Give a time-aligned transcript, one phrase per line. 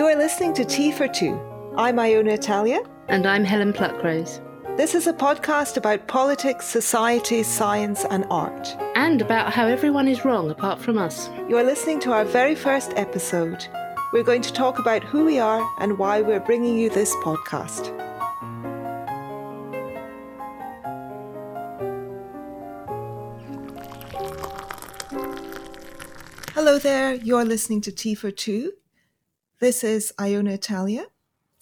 [0.00, 1.38] You are listening to Tea for Two.
[1.76, 2.80] I'm Iona Italia.
[3.08, 4.40] And I'm Helen Pluckrose.
[4.78, 8.74] This is a podcast about politics, society, science, and art.
[8.94, 11.28] And about how everyone is wrong apart from us.
[11.50, 13.66] You are listening to our very first episode.
[14.14, 17.94] We're going to talk about who we are and why we're bringing you this podcast.
[26.54, 28.72] Hello there, you're listening to Tea for Two.
[29.60, 31.04] This is Iona Italia.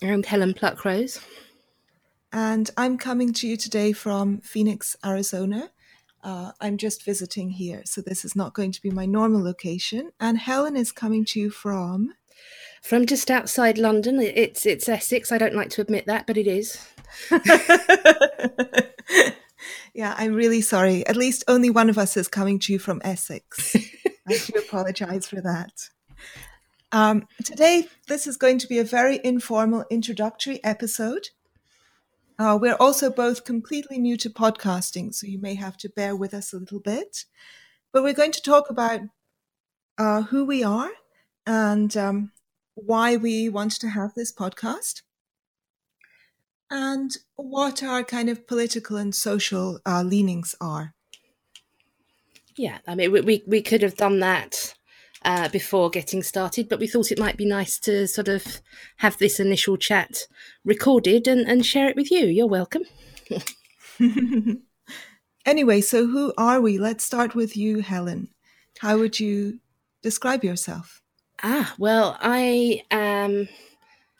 [0.00, 1.20] And Helen Pluckrose.
[2.32, 5.72] And I'm coming to you today from Phoenix, Arizona.
[6.22, 10.12] Uh, I'm just visiting here, so this is not going to be my normal location.
[10.20, 12.14] And Helen is coming to you from.
[12.82, 14.20] From just outside London.
[14.20, 15.32] It's it's Essex.
[15.32, 16.86] I don't like to admit that, but it is.
[19.92, 21.04] yeah, I'm really sorry.
[21.08, 23.74] At least only one of us is coming to you from Essex.
[24.28, 25.88] I do apologize for that.
[26.90, 31.28] Um, today, this is going to be a very informal introductory episode.
[32.38, 36.32] Uh, we're also both completely new to podcasting, so you may have to bear with
[36.32, 37.24] us a little bit.
[37.92, 39.00] But we're going to talk about
[39.98, 40.90] uh, who we are
[41.46, 42.32] and um,
[42.74, 45.02] why we want to have this podcast
[46.70, 50.94] and what our kind of political and social uh, leanings are.
[52.56, 54.74] Yeah, I mean, we, we could have done that
[55.24, 58.60] uh, before getting started, but we thought it might be nice to sort of
[58.98, 60.26] have this initial chat
[60.64, 62.26] recorded and, and share it with you.
[62.26, 62.82] You're welcome.
[65.46, 66.78] anyway, so who are we?
[66.78, 68.28] Let's start with you, Helen.
[68.78, 69.60] How would you
[70.02, 71.02] describe yourself?
[71.42, 73.48] Ah, well, I am.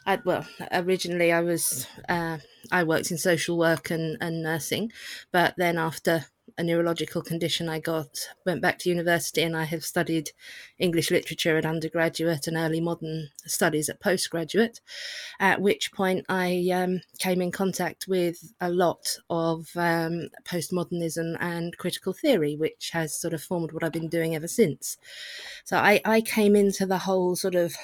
[0.06, 2.38] I, well, originally I was uh,
[2.70, 4.92] I worked in social work and, and nursing,
[5.32, 6.26] but then after
[6.58, 10.32] a neurological condition I got, went back to university, and I have studied
[10.78, 14.80] English literature at undergraduate and early modern studies at postgraduate.
[15.38, 21.78] At which point I um, came in contact with a lot of um, postmodernism and
[21.78, 24.98] critical theory, which has sort of formed what I've been doing ever since.
[25.64, 27.76] So I, I came into the whole sort of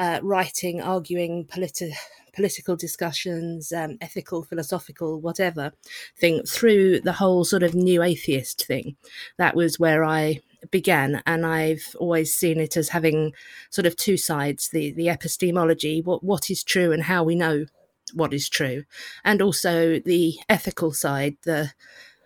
[0.00, 1.92] uh, writing, arguing, politi-
[2.32, 5.72] political discussions, um, ethical, philosophical, whatever
[6.16, 8.96] thing through the whole sort of new atheist thing.
[9.36, 10.40] That was where I
[10.70, 13.32] began and I've always seen it as having
[13.70, 17.64] sort of two sides the the epistemology what what is true and how we know
[18.12, 18.84] what is true
[19.24, 21.72] and also the ethical side the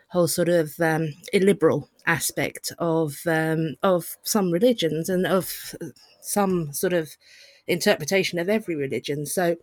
[0.09, 5.77] whole sort of um, illiberal aspect of um, of some religions and of
[6.21, 7.17] some sort of
[7.67, 9.27] interpretation of every religion.
[9.27, 9.57] So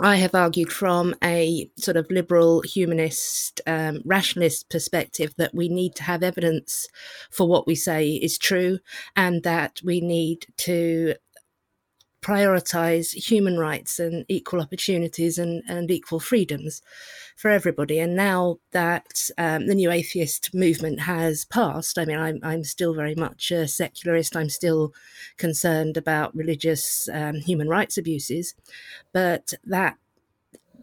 [0.00, 5.94] I have argued from a sort of liberal, humanist, um, rationalist perspective that we need
[5.96, 6.88] to have evidence
[7.30, 8.78] for what we say is true
[9.14, 11.14] and that we need to
[12.22, 16.80] prioritize human rights and equal opportunities and, and equal freedoms
[17.36, 17.98] for everybody.
[17.98, 22.94] And now that um, the new atheist movement has passed, I mean, I'm, I'm still
[22.94, 24.36] very much a secularist.
[24.36, 24.94] I'm still
[25.36, 28.54] concerned about religious um, human rights abuses,
[29.12, 29.96] but that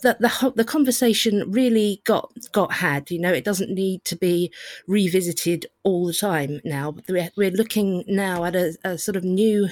[0.01, 3.11] the, the the conversation really got got had.
[3.11, 4.51] You know, it doesn't need to be
[4.87, 6.95] revisited all the time now.
[7.07, 9.69] We're, we're looking now at a, a sort of new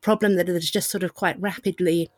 [0.00, 2.10] problem that has just sort of quite rapidly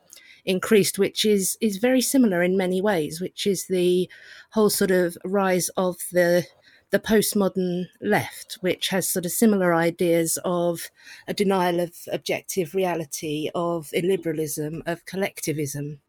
[0.45, 4.09] increased, which is is very similar in many ways, which is the
[4.53, 6.47] whole sort of rise of the
[6.91, 10.91] the postmodern left, which has sort of similar ideas of
[11.29, 16.01] a denial of objective reality, of illiberalism, of collectivism,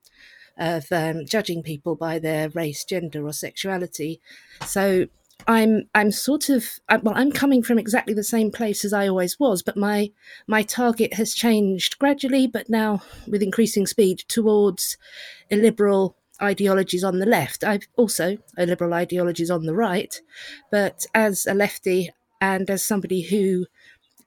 [0.58, 4.20] of um, judging people by their race, gender, or sexuality.
[4.66, 5.08] So
[5.48, 9.08] I'm I'm sort of uh, well I'm coming from exactly the same place as I
[9.08, 10.12] always was but my
[10.48, 14.98] my target has changed gradually but now with increasing speed towards
[15.50, 17.64] illiberal ideologies on the left.
[17.64, 20.20] I've also illiberal ideologies on the right
[20.72, 23.68] but as a lefty and as somebody who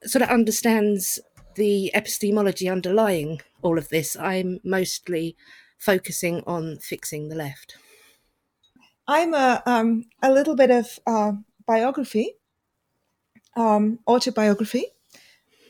[0.04, 1.18] sort of understands
[1.56, 5.36] the epistemology underlying all of this I'm mostly
[5.78, 7.76] focusing on fixing the left
[9.06, 11.32] I'm a um, a little bit of uh,
[11.66, 12.36] biography,
[13.56, 14.86] um, autobiography.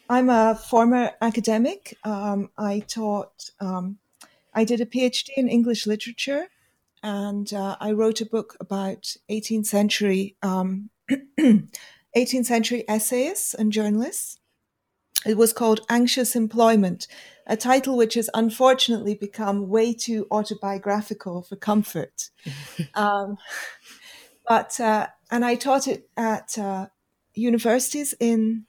[0.09, 1.99] I'm a former academic.
[2.05, 3.51] Um, I taught.
[3.61, 3.99] Um,
[4.55, 6.47] I did a PhD in English literature,
[7.03, 10.91] and uh, I wrote a book about 18th century 18th um,
[12.45, 14.39] century essayists and journalists.
[15.27, 17.07] It was called Anxious Employment,
[17.47, 22.31] a title which has unfortunately become way too autobiographical for comfort.
[22.95, 23.39] um,
[24.47, 26.87] but uh, and I taught it at uh,
[27.35, 28.67] universities in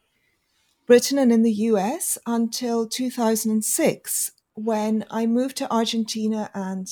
[0.85, 6.87] Britain and in the US until 2006, when I moved to Argentina and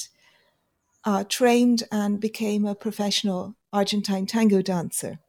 [1.06, 5.20] uh, trained and became a professional Argentine tango dancer.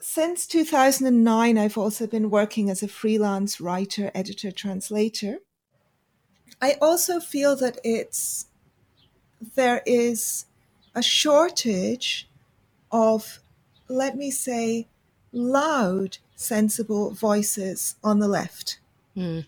[0.00, 5.38] Since 2009, I've also been working as a freelance writer, editor, translator.
[6.62, 8.46] I also feel that it's
[9.54, 10.46] there is
[10.94, 12.28] a shortage
[12.90, 13.40] of,
[13.88, 14.88] let me say,
[15.32, 18.78] loud, sensible voices on the left.
[19.16, 19.46] Mm.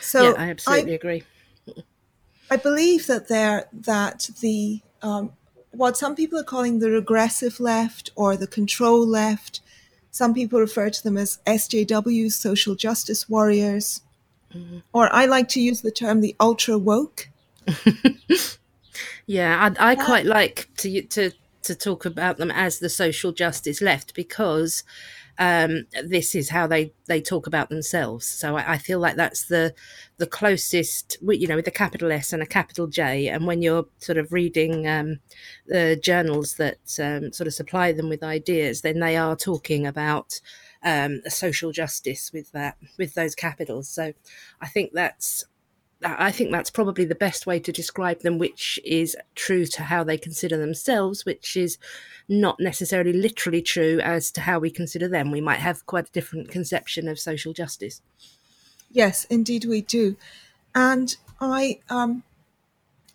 [0.00, 1.22] So yeah, I absolutely I, agree.
[2.50, 5.32] I believe that there that the um,
[5.76, 9.60] what some people are calling the regressive left or the control left.
[10.10, 14.02] Some people refer to them as SJWs, social justice warriors,
[14.54, 14.78] mm-hmm.
[14.92, 17.28] or I like to use the term the ultra woke.
[19.26, 21.32] yeah, I, I quite like to to
[21.62, 24.84] to talk about them as the social justice left because
[25.38, 28.26] um, this is how they they talk about themselves.
[28.26, 29.74] So I, I, feel like that's the
[30.16, 33.28] the closest, you know, with a capital S and a capital J.
[33.28, 35.20] And when you're sort of reading um,
[35.66, 40.40] the journals that um, sort of supply them with ideas, then they are talking about
[40.82, 43.88] um, social justice with that with those capitals.
[43.88, 44.14] So
[44.60, 45.44] I think that's
[46.04, 50.04] I think that's probably the best way to describe them, which is true to how
[50.04, 51.78] they consider themselves, which is
[52.28, 55.30] not necessarily literally true as to how we consider them.
[55.30, 58.02] We might have quite a different conception of social justice.
[58.90, 60.16] Yes, indeed, we do.
[60.74, 62.24] And I, um,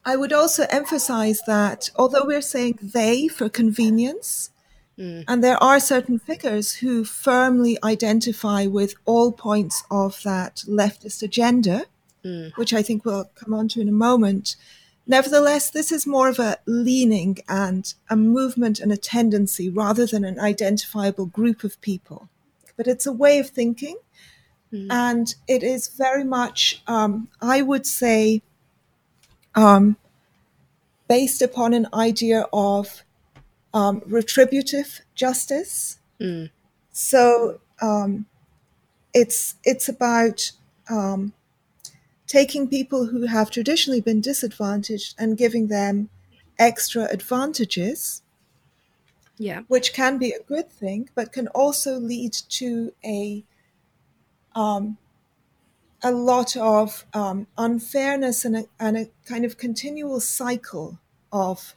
[0.03, 4.49] I would also emphasize that although we're saying they for convenience,
[4.97, 5.23] mm.
[5.27, 11.85] and there are certain figures who firmly identify with all points of that leftist agenda
[12.23, 12.51] mm.
[12.57, 14.55] which I think we'll come on to in a moment.
[15.07, 20.23] Nevertheless, this is more of a leaning and a movement and a tendency rather than
[20.23, 22.29] an identifiable group of people.
[22.77, 23.97] But it's a way of thinking.
[24.71, 24.87] Mm.
[24.89, 28.41] And it is very much, um, I would say,
[29.55, 29.97] um,
[31.07, 33.03] based upon an idea of
[33.73, 35.99] um, retributive justice.
[36.19, 36.49] Mm.
[36.91, 38.27] So um,
[39.13, 40.51] it's it's about
[40.89, 41.33] um,
[42.31, 46.09] taking people who have traditionally been disadvantaged and giving them
[46.57, 48.21] extra advantages.
[49.37, 49.63] Yeah.
[49.67, 52.31] Which can be a good thing, but can also lead
[52.61, 53.43] to a
[54.55, 54.97] um,
[56.01, 60.99] a lot of um, unfairness and a, and a kind of continual cycle
[61.33, 61.75] of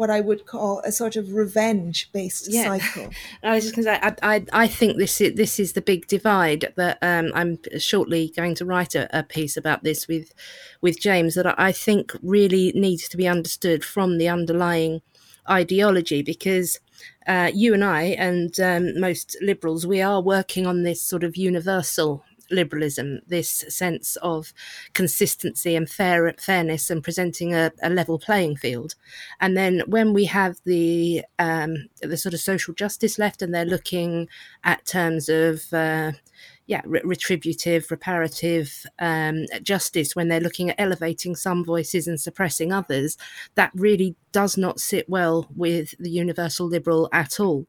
[0.00, 2.78] what I would call a sort of revenge based yeah.
[2.78, 3.10] cycle.
[3.42, 5.82] I was just going to say, I, I, I, think this is, this is the
[5.82, 10.32] big divide that um, I'm shortly going to write a, a, piece about this with,
[10.80, 15.02] with James that I think really needs to be understood from the underlying
[15.50, 16.80] ideology because
[17.26, 21.36] uh, you and I and um, most liberals, we are working on this sort of
[21.36, 24.52] universal liberalism, this sense of
[24.92, 28.94] consistency and fair fairness and presenting a, a level playing field.
[29.40, 33.64] And then when we have the um, the sort of social justice left, and they're
[33.64, 34.28] looking
[34.64, 36.12] at terms of uh,
[36.70, 43.16] yeah, retributive, reparative um, justice when they're looking at elevating some voices and suppressing others,
[43.56, 47.66] that really does not sit well with the universal liberal at all.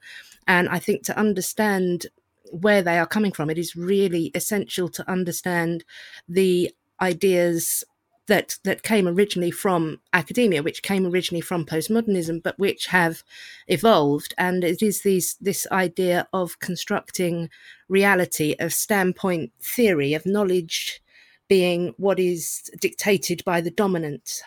[0.47, 2.05] And I think to understand
[2.51, 3.49] where they are coming from.
[3.49, 5.83] It is really essential to understand
[6.27, 7.83] the ideas
[8.27, 13.23] that that came originally from academia, which came originally from postmodernism, but which have
[13.67, 14.33] evolved.
[14.37, 17.49] And it is these this idea of constructing
[17.89, 21.01] reality, of standpoint theory, of knowledge
[21.47, 24.43] being what is dictated by the dominant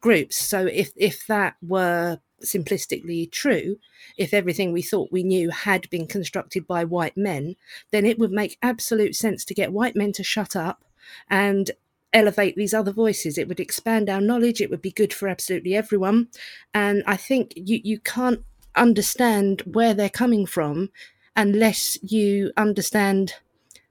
[0.00, 0.36] groups.
[0.36, 3.78] So if if that were simplistically true,
[4.16, 7.56] if everything we thought we knew had been constructed by white men,
[7.90, 10.84] then it would make absolute sense to get white men to shut up
[11.28, 11.70] and
[12.12, 13.38] elevate these other voices.
[13.38, 14.60] It would expand our knowledge.
[14.60, 16.28] It would be good for absolutely everyone.
[16.72, 18.42] And I think you, you can't
[18.74, 20.90] understand where they're coming from
[21.36, 23.34] unless you understand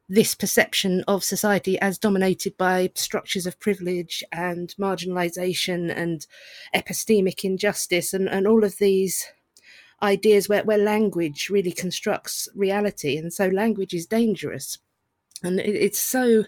[0.09, 6.25] this perception of society as dominated by structures of privilege and marginalization and
[6.73, 9.27] epistemic injustice and, and all of these
[10.01, 13.17] ideas where, where language really constructs reality.
[13.17, 14.77] And so language is dangerous.
[15.43, 16.45] And it, it's so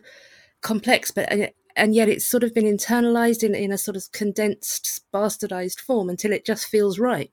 [0.61, 1.47] complex, but uh,
[1.79, 6.09] and yet it's sort of been internalized in, in a sort of condensed, bastardized form
[6.09, 7.31] until it just feels right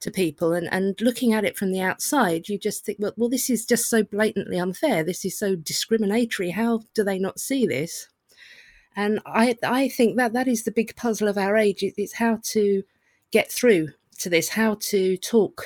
[0.00, 0.52] to people.
[0.52, 3.66] And, and looking at it from the outside, you just think, well, well, this is
[3.66, 5.02] just so blatantly unfair.
[5.02, 6.50] This is so discriminatory.
[6.50, 8.08] How do they not see this?
[8.94, 11.82] And I, I think that that is the big puzzle of our age.
[11.82, 12.82] It's how to
[13.30, 15.64] get through to this, how to talk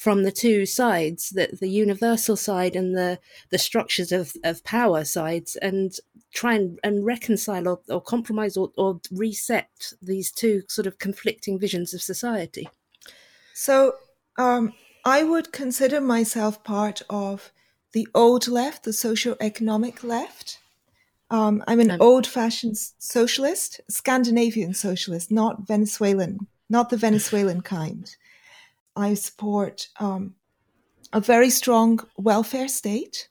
[0.00, 3.18] from the two sides, that the universal side and the
[3.50, 5.92] the structures of, of power sides, and
[6.32, 11.58] try and, and reconcile or, or compromise or, or reset these two sort of conflicting
[11.58, 12.68] visions of society.
[13.54, 13.96] So
[14.38, 14.72] um,
[15.04, 17.52] I would consider myself part of
[17.92, 20.58] the old left, the socio-economic left.
[21.30, 28.14] Um, I'm an um, old-fashioned socialist, Scandinavian socialist, not Venezuelan, not the Venezuelan kind.
[28.96, 30.34] I support um,
[31.12, 33.28] a very strong welfare state.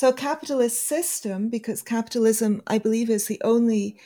[0.00, 4.00] So, capitalist system, because capitalism, I believe, is the only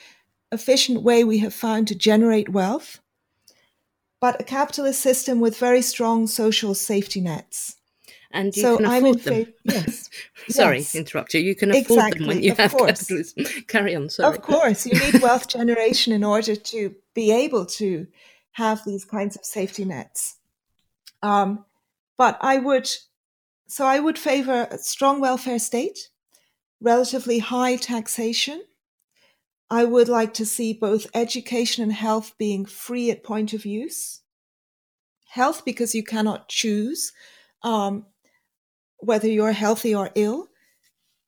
[0.50, 2.98] efficient way we have found to generate wealth,
[4.20, 7.76] but a capitalist system with very strong social safety nets
[8.32, 9.46] and you so can afford them.
[9.66, 10.10] yes.
[10.48, 10.96] sorry, yes.
[10.96, 11.38] interrupt you.
[11.38, 12.90] You can afford exactly, them when you have course.
[12.90, 13.62] capitalism.
[13.68, 14.10] Carry on.
[14.10, 14.34] Sorry.
[14.34, 18.08] Of course, you need wealth generation in order to be able to
[18.54, 20.38] have these kinds of safety nets.
[21.22, 21.64] Um,
[22.18, 22.90] but I would,
[23.74, 25.98] so I would favor a strong welfare state,
[26.80, 28.62] relatively high taxation.
[29.68, 34.20] I would like to see both education and health being free at point of use.
[35.26, 37.12] Health because you cannot choose.
[37.64, 38.06] Um,
[38.98, 40.46] whether you're healthy or ill.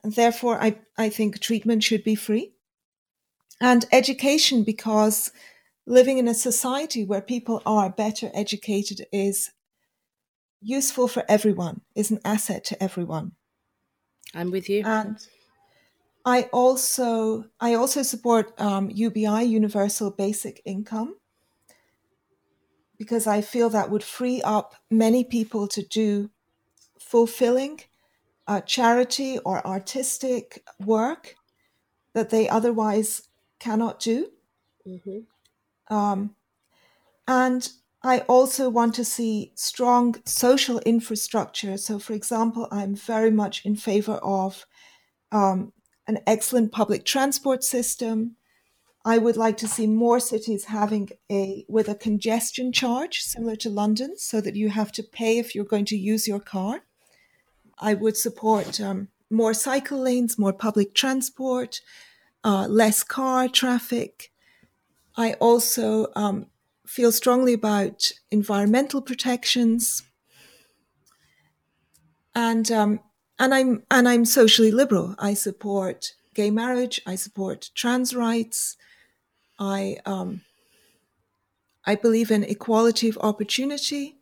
[0.04, 2.52] And therefore, I, I think treatment should be free.
[3.60, 5.32] And education, because
[5.84, 9.50] living in a society where people are better educated is
[10.66, 13.32] useful for everyone, is an asset to everyone.
[14.34, 14.82] I'm with you.
[14.84, 15.16] And
[16.24, 21.16] I also I also support um, UBI, Universal Basic Income,
[22.98, 26.30] because I feel that would free up many people to do
[26.98, 27.80] fulfilling
[28.48, 31.36] uh, charity or artistic work
[32.12, 33.22] that they otherwise
[33.60, 34.30] cannot do.
[34.86, 35.94] Mm-hmm.
[35.94, 36.34] Um,
[37.28, 37.68] and
[38.06, 41.76] I also want to see strong social infrastructure.
[41.76, 44.64] So, for example, I'm very much in favor of
[45.32, 45.72] um,
[46.06, 48.36] an excellent public transport system.
[49.04, 53.70] I would like to see more cities having a with a congestion charge similar to
[53.70, 56.82] London, so that you have to pay if you're going to use your car.
[57.80, 61.80] I would support um, more cycle lanes, more public transport,
[62.44, 64.30] uh, less car traffic.
[65.16, 66.46] I also um,
[66.86, 70.02] feel strongly about environmental protections,
[72.34, 73.00] and um,
[73.38, 75.14] and I'm and I'm socially liberal.
[75.18, 77.00] I support gay marriage.
[77.06, 78.76] I support trans rights.
[79.58, 80.42] I um,
[81.84, 84.16] I believe in equality of opportunity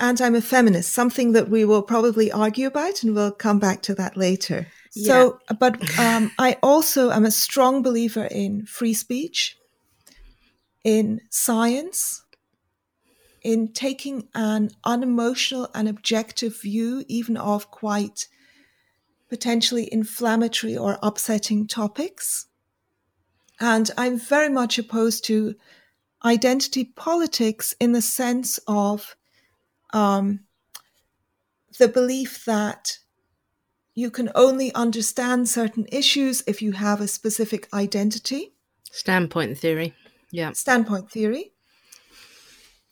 [0.00, 3.82] and I'm a feminist, something that we will probably argue about, and we'll come back
[3.82, 4.68] to that later.
[4.94, 5.06] Yeah.
[5.06, 9.57] So, but um, I also am a strong believer in free speech,
[10.84, 12.24] in science,
[13.42, 18.28] in taking an unemotional and objective view, even of quite
[19.28, 22.46] potentially inflammatory or upsetting topics.
[23.60, 25.54] And I'm very much opposed to
[26.24, 29.16] identity politics in the sense of
[29.92, 30.40] um,
[31.78, 32.98] the belief that
[33.94, 38.54] you can only understand certain issues if you have a specific identity.
[38.90, 39.94] Standpoint theory.
[40.30, 40.52] Yeah.
[40.52, 41.52] Standpoint theory.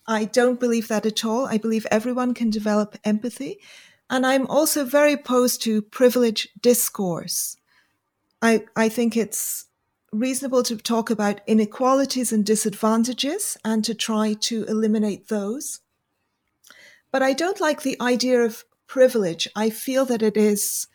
[0.07, 1.47] I don't believe that at all.
[1.47, 3.59] I believe everyone can develop empathy.
[4.09, 7.57] And I'm also very opposed to privilege discourse.
[8.41, 9.67] I, I think it's
[10.13, 15.81] reasonable to talk about inequalities and disadvantages and to try to eliminate those.
[17.11, 19.49] But I don't like the idea of privilege.
[19.57, 20.87] I feel that it is,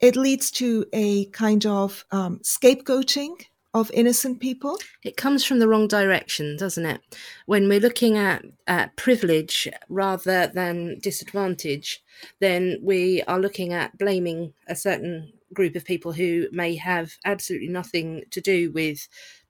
[0.00, 3.44] it leads to a kind of um, scapegoating
[3.74, 4.78] of innocent people.
[5.04, 7.00] It comes from the wrong direction, doesn't it?
[7.46, 12.02] When we're looking at, at privilege rather than disadvantage,
[12.40, 17.68] then we are looking at blaming a certain group of people who may have absolutely
[17.68, 19.08] nothing to do with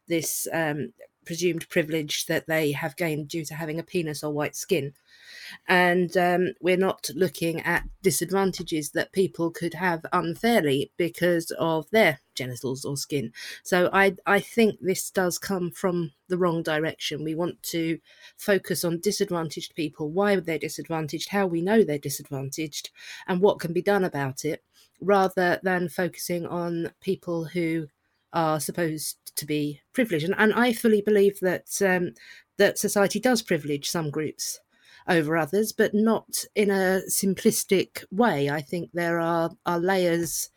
[0.09, 0.93] this um,
[1.25, 4.93] presumed privilege that they have gained due to having a penis or white skin
[5.67, 12.21] and um, we're not looking at disadvantages that people could have unfairly because of their
[12.35, 13.33] genitals or skin.
[13.63, 17.25] So I I think this does come from the wrong direction.
[17.25, 17.99] We want to
[18.37, 22.91] focus on disadvantaged people, why they're disadvantaged, how we know they're disadvantaged,
[23.27, 24.63] and what can be done about it,
[25.01, 27.89] rather than focusing on people who
[28.33, 30.25] are supposed to be privileged.
[30.25, 32.15] And, and I fully believe that um,
[32.59, 34.61] that society does privilege some groups
[35.09, 38.51] over others, but not in a simplistic way.
[38.51, 40.51] I think there are, are layers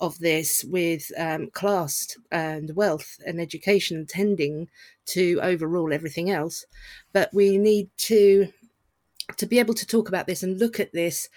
[0.00, 4.68] of this with um, class and wealth and education tending
[5.06, 6.64] to overrule everything else.
[7.12, 8.48] But we need to
[9.36, 11.28] to be able to talk about this and look at this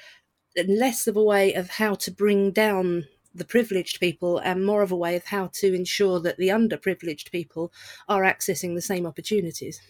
[0.65, 4.91] less of a way of how to bring down the privileged people and more of
[4.91, 7.71] a way of how to ensure that the underprivileged people
[8.07, 9.81] are accessing the same opportunities.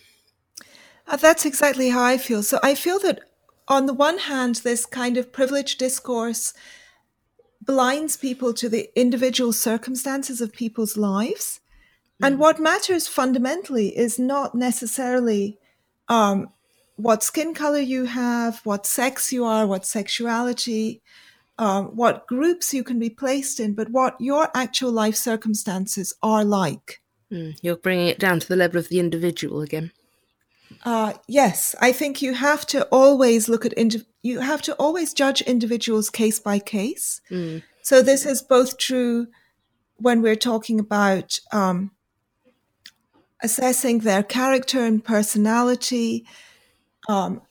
[1.08, 2.44] Uh, that's exactly how I feel.
[2.44, 3.22] So I feel that
[3.68, 6.54] on the one hand, this kind of privileged discourse
[7.62, 11.60] blinds people to the individual circumstances of people's lives.
[12.22, 12.28] Mm.
[12.28, 15.58] And what matters fundamentally is not necessarily
[16.08, 16.50] um,
[16.96, 21.02] what skin color you have, what sex you are, what sexuality,
[21.58, 26.44] um, what groups you can be placed in, but what your actual life circumstances are
[26.44, 27.02] like.
[27.32, 29.92] Mm, you're bringing it down to the level of the individual again.
[30.84, 35.14] Uh, yes, I think you have to always look at indi- you have to always
[35.14, 37.22] judge individuals case by case.
[37.30, 37.64] Mm.
[37.82, 39.28] So this is both true
[39.98, 41.92] when we're talking about um,
[43.42, 46.26] assessing their character and personality,
[47.08, 47.42] um,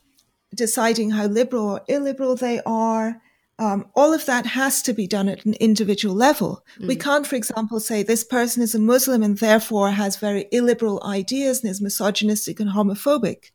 [0.54, 3.20] deciding how liberal or illiberal they are.
[3.60, 6.64] Um, all of that has to be done at an individual level.
[6.80, 6.88] Mm.
[6.88, 11.02] We can't, for example, say this person is a Muslim and therefore has very illiberal
[11.04, 13.50] ideas and is misogynistic and homophobic.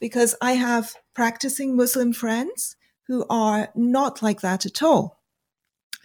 [0.00, 2.74] Because I have practicing Muslim friends
[3.06, 5.20] who are not like that at all.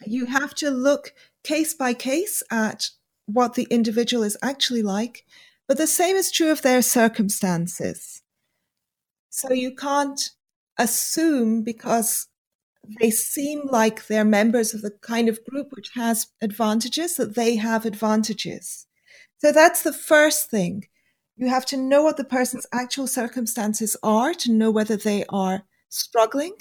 [0.06, 1.13] You have to look
[1.44, 2.92] case by case at
[3.25, 5.25] what the individual is actually like,
[5.68, 8.22] but the same is true of their circumstances.
[9.32, 10.30] So you can't
[10.78, 12.29] assume because
[13.00, 17.55] they seem like they're members of the kind of group which has advantages that they
[17.55, 18.88] have advantages.
[19.38, 20.88] So that's the first thing.
[21.36, 25.63] You have to know what the person's actual circumstances are to know whether they are
[25.89, 26.55] struggling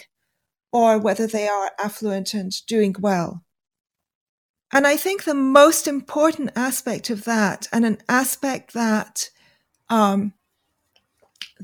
[0.73, 3.45] or whether they are affluent and doing well.
[4.73, 9.31] And I think the most important aspect of that, and an aspect that
[9.89, 10.35] um,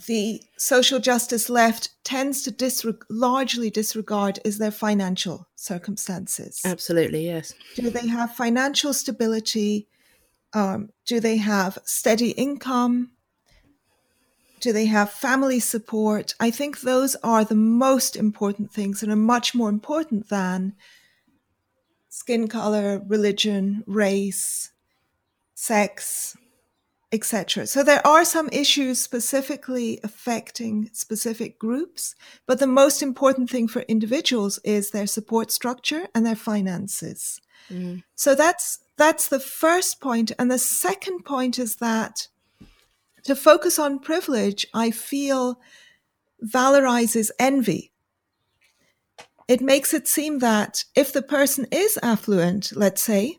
[0.06, 6.60] the social justice left tends to disre- largely disregard is their financial circumstances.
[6.64, 7.54] Absolutely, yes.
[7.76, 9.88] Do they have financial stability?
[10.52, 13.10] Um, do they have steady income?
[14.60, 16.34] Do they have family support?
[16.40, 20.74] I think those are the most important things and are much more important than
[22.08, 24.72] skin color, religion, race,
[25.54, 26.36] sex,
[27.14, 27.64] etc.
[27.64, 33.82] So there are some issues specifically affecting specific groups, but the most important thing for
[33.82, 37.40] individuals is their support structure and their finances.
[37.70, 38.02] Mm.
[38.16, 42.28] So that's that's the first point and the second point is that
[43.24, 45.60] to focus on privilege, I feel
[46.42, 47.92] valorizes envy.
[49.46, 53.38] It makes it seem that if the person is affluent, let's say,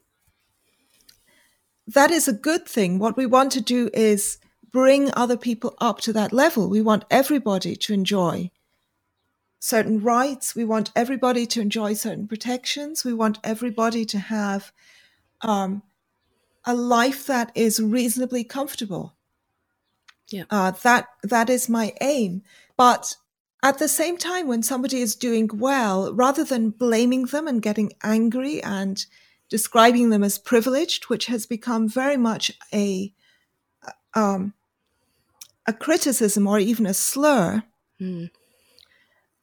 [1.87, 2.99] that is a good thing.
[2.99, 4.37] What we want to do is
[4.71, 6.69] bring other people up to that level.
[6.69, 8.51] We want everybody to enjoy
[9.59, 10.55] certain rights.
[10.55, 13.03] We want everybody to enjoy certain protections.
[13.03, 14.71] We want everybody to have
[15.41, 15.81] um,
[16.65, 19.15] a life that is reasonably comfortable.
[20.29, 20.43] Yeah.
[20.49, 22.41] Uh, that that is my aim.
[22.77, 23.15] But
[23.63, 27.93] at the same time, when somebody is doing well, rather than blaming them and getting
[28.03, 29.05] angry and
[29.49, 33.13] describing them as privileged, which has become very much a
[34.13, 34.53] um,
[35.65, 37.63] a criticism or even a slur.
[37.99, 38.29] Mm.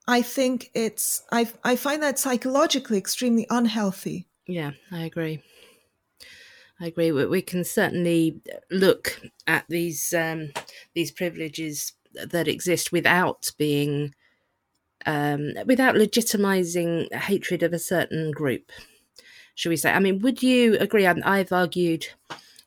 [0.06, 4.26] I think it's I I find that psychologically extremely unhealthy.
[4.46, 5.42] Yeah, I agree.
[6.80, 7.12] I agree.
[7.12, 10.50] We we can certainly look at these um,
[10.94, 14.14] these privileges that exist without being
[15.06, 18.72] um, without legitimizing hatred of a certain group
[19.54, 19.92] should we say?
[19.92, 21.06] I mean, would you agree?
[21.06, 22.06] I've argued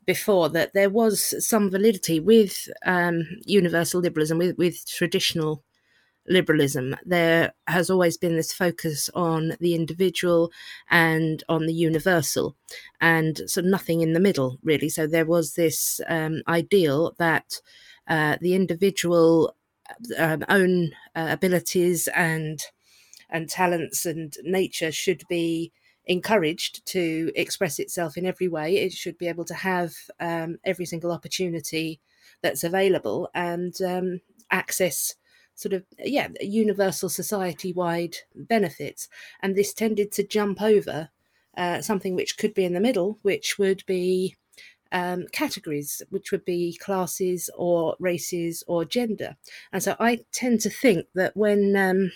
[0.05, 5.63] before that there was some validity with um, universal liberalism, with, with traditional
[6.27, 6.95] liberalism.
[7.05, 10.51] There has always been this focus on the individual
[10.89, 12.55] and on the universal,
[13.01, 14.89] and so nothing in the middle, really.
[14.89, 17.61] So there was this um, ideal that
[18.07, 19.55] uh, the individual
[20.17, 22.59] um, own uh, abilities and
[23.29, 25.71] and talents and nature should be
[26.07, 28.77] encouraged to express itself in every way.
[28.77, 31.99] It should be able to have um, every single opportunity
[32.41, 35.15] that's available and um, access
[35.55, 39.07] sort of yeah universal society wide benefits
[39.41, 41.09] and this tended to jump over
[41.57, 44.35] uh, something which could be in the middle which would be
[44.91, 49.35] um, categories which would be classes or races or gender
[49.71, 52.11] and so i tend to think that when um,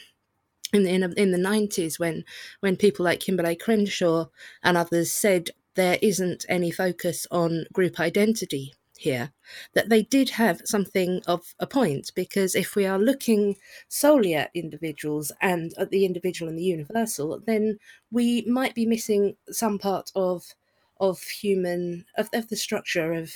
[0.73, 2.23] in the, in, in the 90s when
[2.59, 4.27] when people like Kimberlé Crenshaw
[4.63, 9.31] and others said there isn't any focus on group identity here
[9.73, 13.55] that they did have something of a point because if we are looking
[13.87, 17.79] solely at individuals and at the individual and the universal then
[18.11, 20.53] we might be missing some part of
[20.99, 23.33] of human of, of the structure of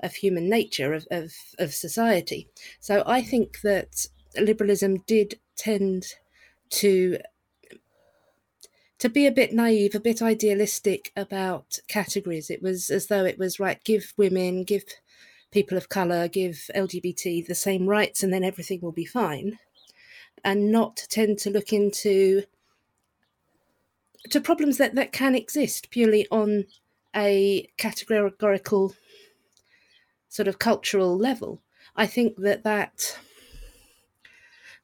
[0.00, 2.48] of human nature of, of of society.
[2.80, 6.16] So i think that liberalism did tend
[6.70, 7.18] to
[8.98, 12.50] to be a bit naive, a bit idealistic about categories.
[12.50, 14.84] It was as though it was right, give women, give
[15.50, 19.58] people of colour, give LGBT the same rights, and then everything will be fine,
[20.44, 22.44] and not tend to look into
[24.30, 26.64] to problems that, that can exist purely on
[27.14, 28.94] a categorical
[30.28, 31.62] sort of cultural level.
[31.94, 33.18] I think that that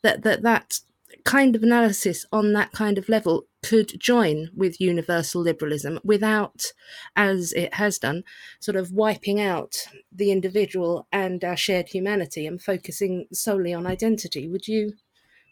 [0.02, 0.80] that that that
[1.24, 6.72] kind of analysis on that kind of level could join with universal liberalism without,
[7.14, 8.24] as it has done,
[8.60, 14.48] sort of wiping out the individual and our shared humanity and focusing solely on identity.
[14.48, 14.94] Would you?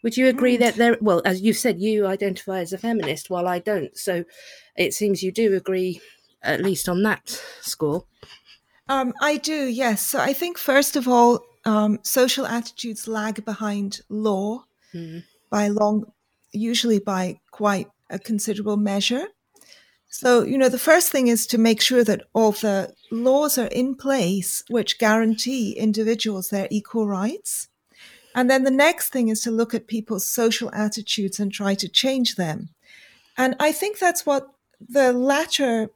[0.03, 0.97] Would you agree that there?
[0.99, 3.95] Well, as you said, you identify as a feminist, while I don't.
[3.95, 4.25] So,
[4.75, 6.01] it seems you do agree,
[6.41, 8.05] at least on that score.
[8.91, 10.05] Um, I do, yes.
[10.05, 15.23] So I think first of all, um, social attitudes lag behind law mm.
[15.51, 16.11] By long,
[16.51, 19.27] usually by quite a considerable measure.
[20.09, 23.67] So, you know, the first thing is to make sure that all the laws are
[23.67, 27.69] in place which guarantee individuals their equal rights.
[28.35, 31.87] And then the next thing is to look at people's social attitudes and try to
[31.87, 32.69] change them.
[33.37, 34.49] And I think that's what
[34.89, 35.89] the latter,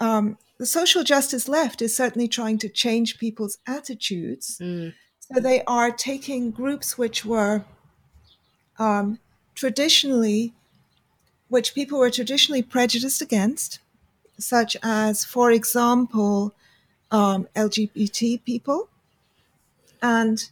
[0.00, 4.58] um, the social justice left is certainly trying to change people's attitudes.
[4.60, 4.94] Mm.
[5.20, 7.64] So they are taking groups which were
[8.78, 9.18] um,
[9.54, 10.52] traditionally
[11.48, 13.78] which people were traditionally prejudiced against,
[14.38, 16.52] such as, for example,
[17.10, 18.88] um, LGBT people.
[20.02, 20.48] And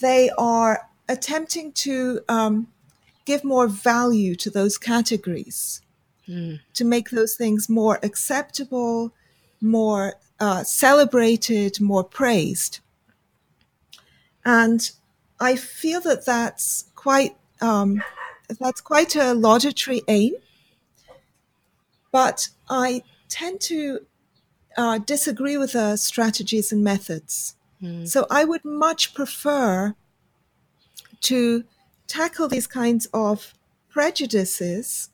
[0.00, 2.68] they are attempting to um,
[3.24, 5.82] give more value to those categories,
[6.28, 6.60] mm.
[6.74, 9.12] to make those things more acceptable,
[9.60, 12.78] more uh, celebrated, more praised.
[14.44, 14.90] And
[15.40, 18.02] I feel that that's quite um,
[18.58, 20.34] that's quite a laudatory aim,
[22.10, 24.00] but I tend to
[24.76, 27.54] uh, disagree with the strategies and methods.
[27.80, 28.08] Mm.
[28.08, 29.94] So I would much prefer
[31.20, 31.64] to
[32.08, 33.54] tackle these kinds of
[33.88, 35.10] prejudices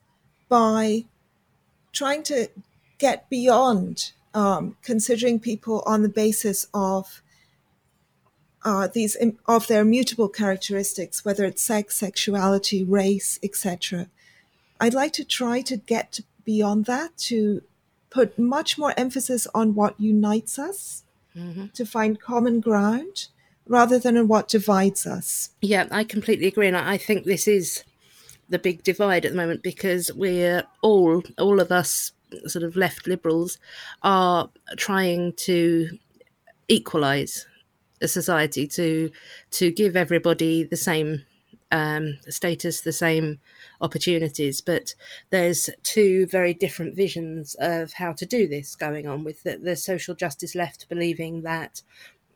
[0.49, 1.05] by
[1.93, 2.49] trying to
[2.99, 7.23] get beyond um, considering people on the basis of
[8.65, 14.09] uh, these of their mutable characteristics, whether it's sex, sexuality, race, etc.
[14.81, 17.63] I'd like to try to get beyond that to
[18.11, 21.05] put much more emphasis on what unites us,
[21.37, 21.67] mm-hmm.
[21.75, 23.29] to find common ground,
[23.67, 25.51] rather than on what divides us.
[25.61, 27.85] Yeah, I completely agree, and I think this is
[28.49, 32.13] the big divide at the moment because we're all, all of us,
[32.47, 33.59] sort of left liberals,
[34.03, 35.99] are trying to
[36.69, 37.47] equalize
[38.03, 39.11] a society to
[39.51, 41.25] to give everybody the same
[41.71, 43.41] um, status, the same
[43.81, 44.61] opportunities.
[44.61, 44.95] But
[45.31, 49.25] there's two very different visions of how to do this going on.
[49.25, 51.83] With the, the social justice left believing that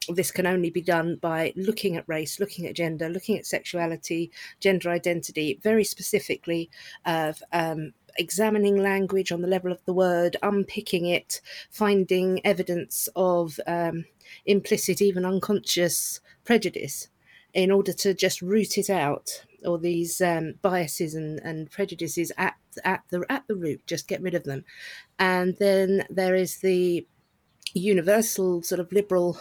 [0.09, 4.31] this can only be done by looking at race, looking at gender, looking at sexuality,
[4.61, 6.71] gender identity, very specifically
[7.05, 11.41] of um, examining language on the level of the word, unpicking it,
[11.71, 14.05] finding evidence of um,
[14.47, 17.09] implicit, even unconscious prejudice
[17.55, 19.45] in order to just root it out.
[19.65, 24.23] Or these um, biases and, and prejudices at at the at the root just get
[24.23, 24.65] rid of them.
[25.19, 27.07] And then there is the
[27.75, 29.39] universal sort of liberal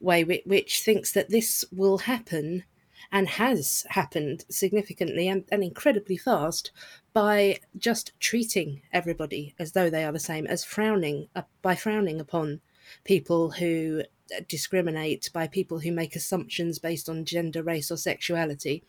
[0.00, 2.64] way which, which thinks that this will happen
[3.12, 6.70] and has happened significantly and, and incredibly fast
[7.12, 12.20] by just treating everybody as though they are the same, as frowning uh, by frowning
[12.20, 12.60] upon
[13.04, 14.02] people who
[14.48, 18.82] discriminate, by people who make assumptions based on gender, race, or sexuality,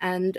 [0.00, 0.38] and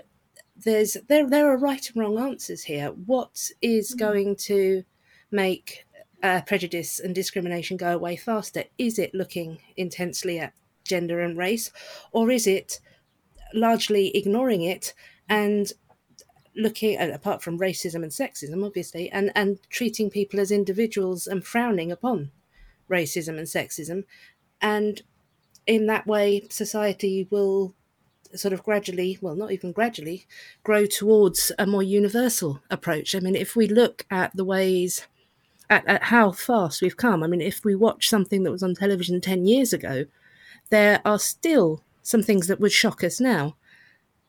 [0.55, 2.89] there's there there are right and wrong answers here.
[2.89, 3.99] What is mm.
[3.99, 4.83] going to
[5.31, 5.85] make
[6.23, 8.63] uh, prejudice and discrimination go away faster?
[8.77, 11.71] Is it looking intensely at gender and race,
[12.11, 12.79] or is it
[13.53, 14.93] largely ignoring it
[15.29, 15.71] and
[16.55, 21.45] looking at, apart from racism and sexism, obviously, and, and treating people as individuals and
[21.45, 22.31] frowning upon
[22.89, 24.03] racism and sexism.
[24.61, 25.01] And
[25.65, 27.73] in that way, society will
[28.35, 30.25] sort of gradually, well, not even gradually,
[30.63, 33.15] grow towards a more universal approach.
[33.15, 35.07] I mean, if we look at the ways
[35.69, 37.23] at, at how fast we've come.
[37.23, 40.05] I mean, if we watch something that was on television 10 years ago,
[40.69, 43.55] there are still some things that would shock us now.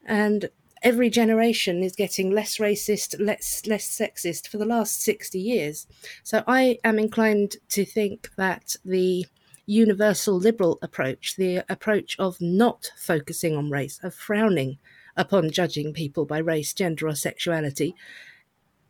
[0.04, 0.50] And
[0.82, 5.86] every generation is getting less racist, less less sexist for the last 60 years.
[6.22, 9.26] So I am inclined to think that the
[9.66, 14.78] universal liberal approach, the approach of not focusing on race, of frowning
[15.16, 17.94] upon judging people by race, gender, or sexuality,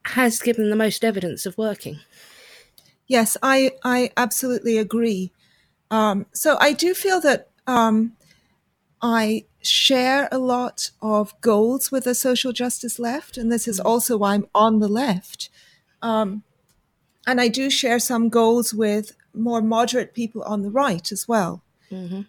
[0.05, 1.99] has given the most evidence of working.
[3.07, 5.33] Yes, I I absolutely agree.
[5.91, 8.13] Um, so I do feel that um,
[9.01, 14.17] I share a lot of goals with the social justice left, and this is also
[14.17, 15.51] why I'm on the left.
[16.03, 16.43] Um,
[17.27, 21.63] and I do share some goals with more moderate people on the right as well.
[21.91, 22.23] Mm-hmm.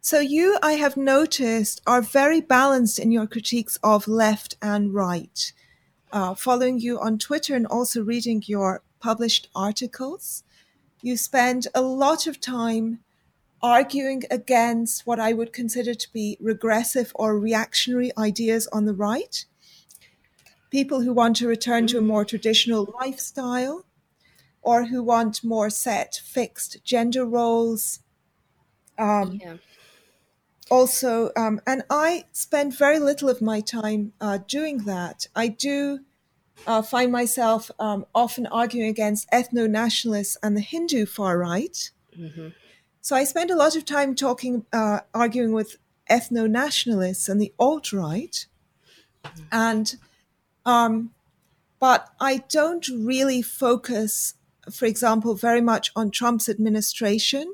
[0.00, 5.52] So, you, I have noticed, are very balanced in your critiques of left and right.
[6.12, 10.42] Uh, following you on Twitter and also reading your published articles,
[11.02, 12.98] you spend a lot of time
[13.62, 19.44] arguing against what I would consider to be regressive or reactionary ideas on the right.
[20.70, 23.84] People who want to return to a more traditional lifestyle
[24.62, 28.00] or who want more set, fixed gender roles.
[28.98, 29.56] Um, yeah.
[30.70, 35.26] Also, um, and I spend very little of my time uh, doing that.
[35.36, 36.00] I do
[36.66, 41.90] uh, find myself um, often arguing against ethno nationalists and the Hindu far right.
[42.18, 42.48] Mm-hmm.
[43.02, 45.76] So I spend a lot of time talking, uh, arguing with
[46.08, 48.46] ethno nationalists and the alt right.
[49.50, 49.96] And,
[50.64, 51.10] um,
[51.80, 54.34] but I don't really focus,
[54.70, 57.52] for example, very much on Trump's administration.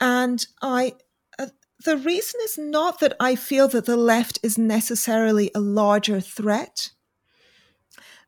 [0.00, 0.94] And I,
[1.38, 1.48] uh,
[1.84, 6.92] the reason is not that I feel that the left is necessarily a larger threat.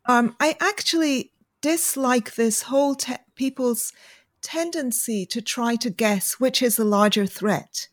[0.04, 3.94] Um, I actually dislike this whole te- people's
[4.44, 7.88] tendency to try to guess which is the larger threat,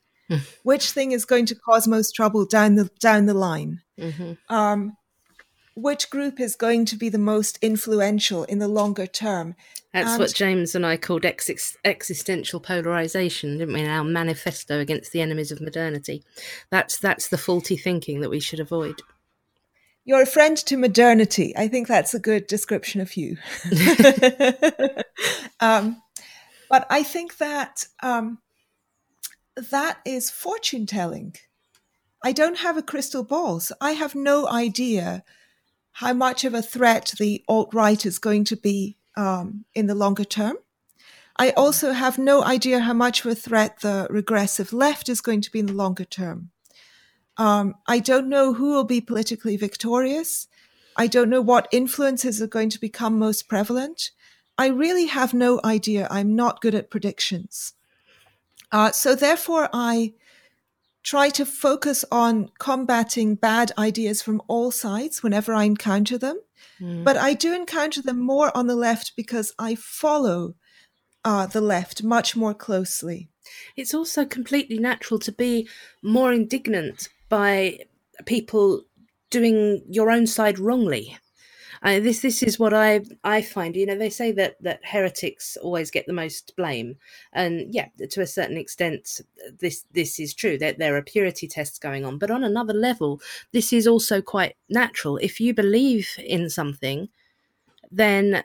[0.64, 4.34] which thing is going to cause most trouble down the down the line, mm-hmm.
[4.54, 4.96] um,
[5.76, 9.56] which group is going to be the most influential in the longer term.
[9.94, 13.86] That's and what James and I called ex- existential polarization, didn't we?
[13.86, 16.24] Our manifesto against the enemies of modernity.
[16.70, 19.02] That's that's the faulty thinking that we should avoid.
[20.04, 21.54] You're a friend to modernity.
[21.56, 23.38] I think that's a good description of you.
[25.60, 26.02] um,
[26.72, 28.40] but I think that um,
[29.58, 31.36] that is fortune telling.
[32.24, 35.26] I don't have a crystal ball, so I have no idea
[35.92, 39.96] how much of a threat the alt right is going to be um, in the
[39.96, 40.56] longer term.
[41.36, 45.42] I also have no idea how much of a threat the regressive left is going
[45.42, 46.52] to be in the longer term.
[47.36, 50.48] Um, I don't know who will be politically victorious.
[50.96, 54.12] I don't know what influences are going to become most prevalent.
[54.58, 56.08] I really have no idea.
[56.12, 57.74] I'm not good at predictions.
[58.72, 60.14] Uh, so, therefore, I
[61.04, 66.40] try to focus on combating bad ideas from all sides whenever I encounter them.
[66.80, 67.04] Mm.
[67.04, 70.56] But I do encounter them more on the left because I follow
[71.26, 73.30] uh, the left much more closely.
[73.76, 75.68] It's also completely natural to be
[76.02, 77.80] more indignant by
[78.26, 78.84] people
[79.30, 81.18] doing your own side wrongly.
[81.84, 83.76] Uh, this this is what I I find.
[83.76, 86.98] You know, they say that that heretics always get the most blame,
[87.34, 89.22] and yeah, to a certain extent,
[89.60, 90.60] this this is true.
[90.60, 93.20] That there, there are purity tests going on, but on another level,
[93.52, 95.18] this is also quite natural.
[95.18, 97.10] If you believe in something,
[97.90, 98.44] then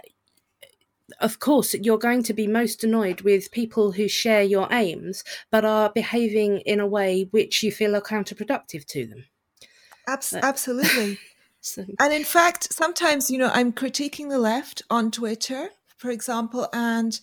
[1.20, 5.64] of course, you're going to be most annoyed with people who share your aims but
[5.64, 9.24] are behaving in a way which you feel are counterproductive to them.
[10.08, 11.18] Abs- absolutely.
[11.66, 11.84] So.
[12.00, 17.18] And in fact, sometimes, you know, I'm critiquing the left on Twitter, for example, and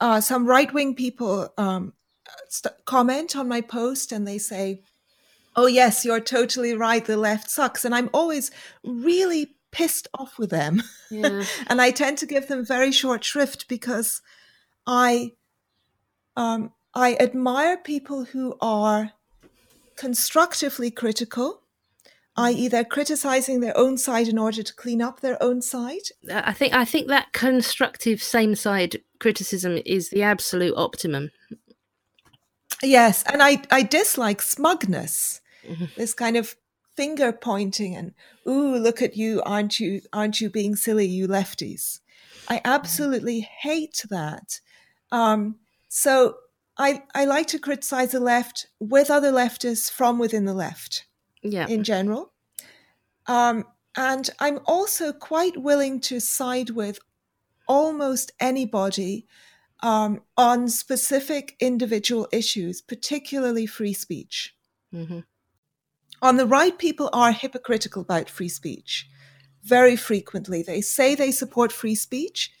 [0.00, 1.92] uh, some right wing people um,
[2.48, 4.82] st- comment on my post and they say,
[5.56, 7.04] Oh, yes, you're totally right.
[7.04, 7.84] The left sucks.
[7.84, 8.52] And I'm always
[8.84, 10.82] really pissed off with them.
[11.10, 11.44] Yeah.
[11.66, 14.22] and I tend to give them very short shrift because
[14.86, 15.32] I
[16.36, 19.12] um, I admire people who are
[19.96, 21.59] constructively critical
[22.36, 26.08] i.e., they're criticizing their own side in order to clean up their own side.
[26.32, 31.30] I think I think that constructive same side criticism is the absolute optimum.
[32.82, 35.40] Yes, and I I dislike smugness.
[35.66, 35.86] Mm-hmm.
[35.96, 36.56] This kind of
[36.96, 38.14] finger pointing and
[38.48, 42.00] ooh, look at you, aren't you aren't you being silly, you lefties?
[42.48, 44.60] I absolutely hate that.
[45.12, 45.56] Um,
[45.88, 46.36] so
[46.78, 51.04] I I like to criticize the left with other leftists from within the left
[51.42, 51.66] yeah.
[51.66, 52.32] in general.
[53.26, 53.64] Um,
[53.96, 56.98] and I'm also quite willing to side with
[57.66, 59.26] almost anybody
[59.82, 64.54] um, on specific individual issues, particularly free speech.
[64.94, 65.20] Mm-hmm.
[66.22, 69.08] On the right, people are hypocritical about free speech
[69.62, 70.62] very frequently.
[70.62, 72.52] They say they support free speech,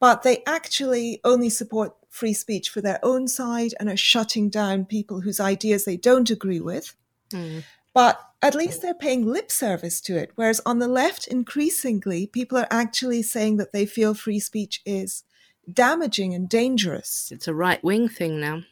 [0.00, 4.84] but they actually only support free speech for their own side and are shutting down
[4.84, 6.94] people whose ideas they don't agree with.
[7.30, 7.64] Mm.
[7.96, 10.30] But at least they're paying lip service to it.
[10.34, 15.24] Whereas on the left, increasingly, people are actually saying that they feel free speech is
[15.72, 17.30] damaging and dangerous.
[17.32, 18.64] It's a right wing thing now.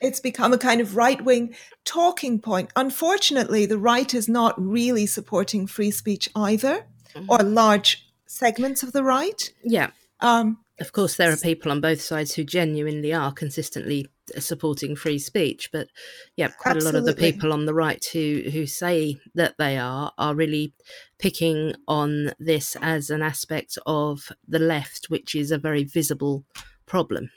[0.00, 2.70] It's become a kind of right wing talking point.
[2.74, 7.30] Unfortunately, the right is not really supporting free speech either, mm-hmm.
[7.30, 9.52] or large segments of the right.
[9.62, 9.90] Yeah.
[10.20, 14.08] Um, of course, there are people on both sides who genuinely are consistently
[14.38, 15.88] supporting free speech, but
[16.36, 16.98] yeah, quite Absolutely.
[16.98, 20.34] a lot of the people on the right who who say that they are are
[20.34, 20.72] really
[21.18, 26.44] picking on this as an aspect of the left, which is a very visible
[26.86, 27.30] problem.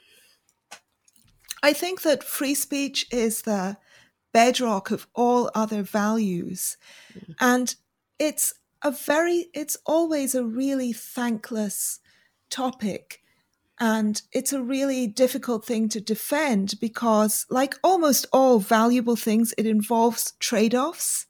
[1.62, 3.76] I think that free speech is the
[4.32, 6.76] bedrock of all other values,
[7.14, 7.34] mm.
[7.38, 7.76] and
[8.18, 12.00] it's a very it's always a really thankless
[12.50, 13.22] topic
[13.80, 19.66] and it's a really difficult thing to defend because, like almost all valuable things, it
[19.66, 21.26] involves trade offs.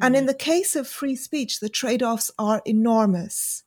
[0.00, 0.28] And in mm.
[0.28, 3.64] the case of free speech, the trade offs are enormous.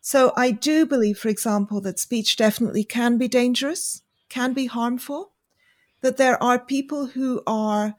[0.00, 5.32] So I do believe, for example, that speech definitely can be dangerous, can be harmful,
[6.00, 7.96] that there are people who are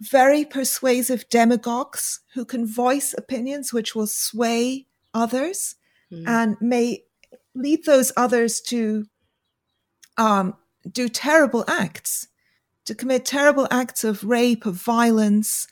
[0.00, 5.76] very persuasive demagogues who can voice opinions which will sway others
[6.10, 6.24] mm.
[6.26, 7.04] and may
[7.54, 9.04] lead those others to
[10.16, 10.54] um,
[10.90, 12.28] do terrible acts,
[12.84, 15.66] to commit terrible acts of rape, of violence.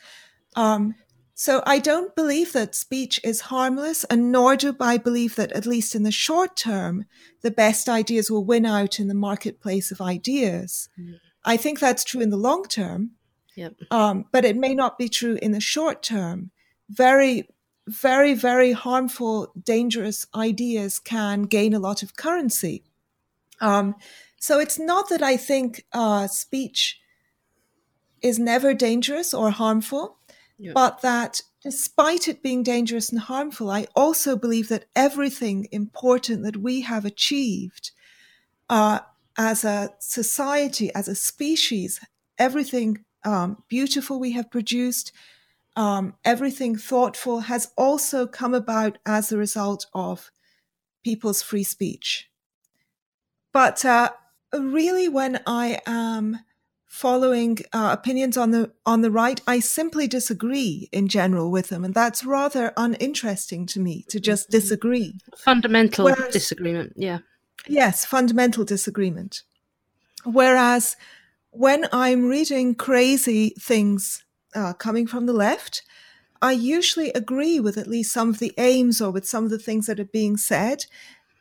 [0.57, 0.95] Um,
[1.35, 5.67] so I don't believe that speech is harmless, and nor do I believe that, at
[5.67, 7.07] least in the short term,
[7.41, 10.91] the best ideas will win out in the marketplace of ideas.
[10.99, 11.15] Mm.
[11.45, 13.13] I think that's true in the long term,
[13.57, 13.75] yep.
[13.91, 16.51] um, but it may not be true in the short term.
[16.91, 17.49] Very
[17.91, 22.85] very, very harmful, dangerous ideas can gain a lot of currency.
[23.61, 23.97] Um,
[24.39, 27.01] so it's not that I think uh, speech
[28.23, 30.19] is never dangerous or harmful,
[30.59, 30.73] yeah.
[30.75, 36.57] but that despite it being dangerous and harmful, I also believe that everything important that
[36.57, 37.91] we have achieved
[38.71, 39.01] uh,
[39.37, 42.01] as a society, as a species,
[42.39, 45.13] everything um, beautiful we have produced,
[45.77, 50.31] um, everything thoughtful has also come about as a result of
[51.05, 52.29] people's free speech.
[53.53, 54.11] But uh,
[54.53, 56.41] really, when I am
[56.87, 61.85] following uh, opinions on the on the right, I simply disagree in general with them,
[61.85, 64.59] and that's rather uninteresting to me to just mm-hmm.
[64.59, 65.15] disagree.
[65.37, 67.19] Fundamental Whereas, disagreement, yeah.
[67.67, 69.43] Yes, fundamental disagreement.
[70.25, 70.97] Whereas
[71.51, 75.83] when I'm reading crazy things uh, coming from the left,
[76.43, 79.59] I usually agree with at least some of the aims or with some of the
[79.59, 80.85] things that are being said.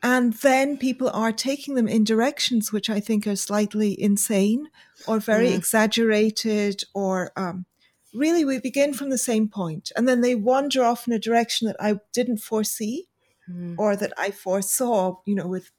[0.02, 4.70] And then people are taking them in directions which I think are slightly insane
[5.08, 5.56] or very mm.
[5.56, 7.66] exaggerated, or um,
[8.14, 11.68] really we begin from the same point and then they wander off in a direction
[11.68, 13.08] that I didn't foresee
[13.50, 13.76] mm.
[13.78, 15.72] or that I foresaw, you know, with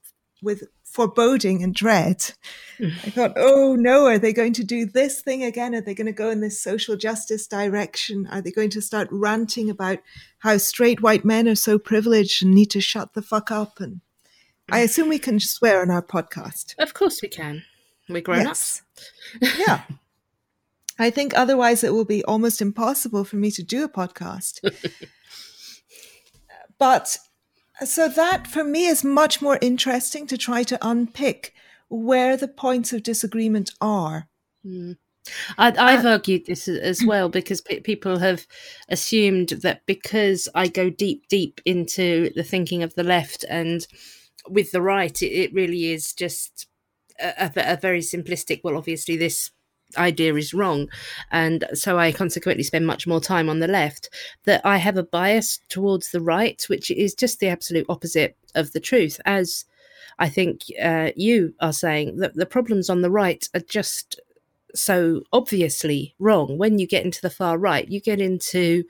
[0.42, 2.32] with foreboding and dread.
[2.80, 5.74] I thought, oh no, are they going to do this thing again?
[5.74, 8.26] Are they going to go in this social justice direction?
[8.30, 9.98] Are they going to start ranting about
[10.38, 13.80] how straight white men are so privileged and need to shut the fuck up?
[13.80, 14.00] And
[14.70, 16.74] I assume we can swear on our podcast.
[16.78, 17.62] Of course we can.
[18.08, 18.82] We're grown yes.
[19.40, 19.58] ups.
[19.58, 19.82] yeah.
[20.98, 24.60] I think otherwise it will be almost impossible for me to do a podcast.
[26.78, 27.16] but
[27.84, 31.54] so that for me is much more interesting to try to unpick
[31.88, 34.28] where the points of disagreement are.
[34.64, 34.96] Mm.
[35.58, 38.46] I, have uh, argued this as well because people have
[38.88, 43.86] assumed that because I go deep, deep into the thinking of the left and
[44.48, 46.66] with the right, it, it really is just
[47.20, 48.60] a, a, a very simplistic.
[48.64, 49.50] Well, obviously, this
[49.96, 50.88] idea is wrong.
[51.30, 54.10] And so i consequently spend much more time on the left
[54.44, 58.72] that i have a bias towards the right which is just the absolute opposite of
[58.72, 59.20] the truth.
[59.24, 59.64] As
[60.18, 64.20] i think uh, you are saying that the problems on the right are just
[64.74, 66.58] so obviously wrong.
[66.58, 68.84] When you get into the far right, you get into,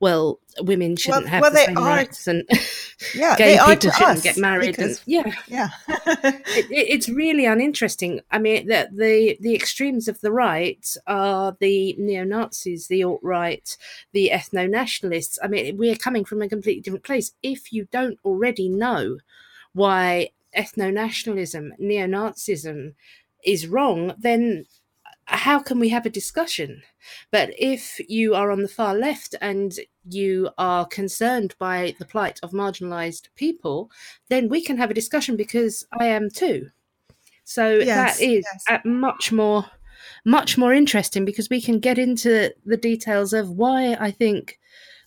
[0.00, 2.48] well, women shouldn't well, have well, the same are, rights, and
[3.14, 4.76] yeah, gay people shouldn't get married.
[4.76, 8.20] Because, and, yeah, yeah, it, it's really uninteresting.
[8.30, 13.20] I mean, the, the the extremes of the right are the neo Nazis, the alt
[13.22, 13.76] right,
[14.12, 15.38] the ethno nationalists.
[15.42, 17.32] I mean, we're coming from a completely different place.
[17.42, 19.18] If you don't already know
[19.72, 22.94] why ethno nationalism, neo Nazism
[23.44, 24.66] is wrong, then
[25.26, 26.82] how can we have a discussion?
[27.30, 29.74] But if you are on the far left and
[30.08, 33.90] you are concerned by the plight of marginalized people,
[34.28, 36.70] then we can have a discussion because I am too.
[37.44, 38.80] So yes, that is yes.
[38.84, 39.66] much more
[40.24, 44.58] much more interesting because we can get into the details of why I think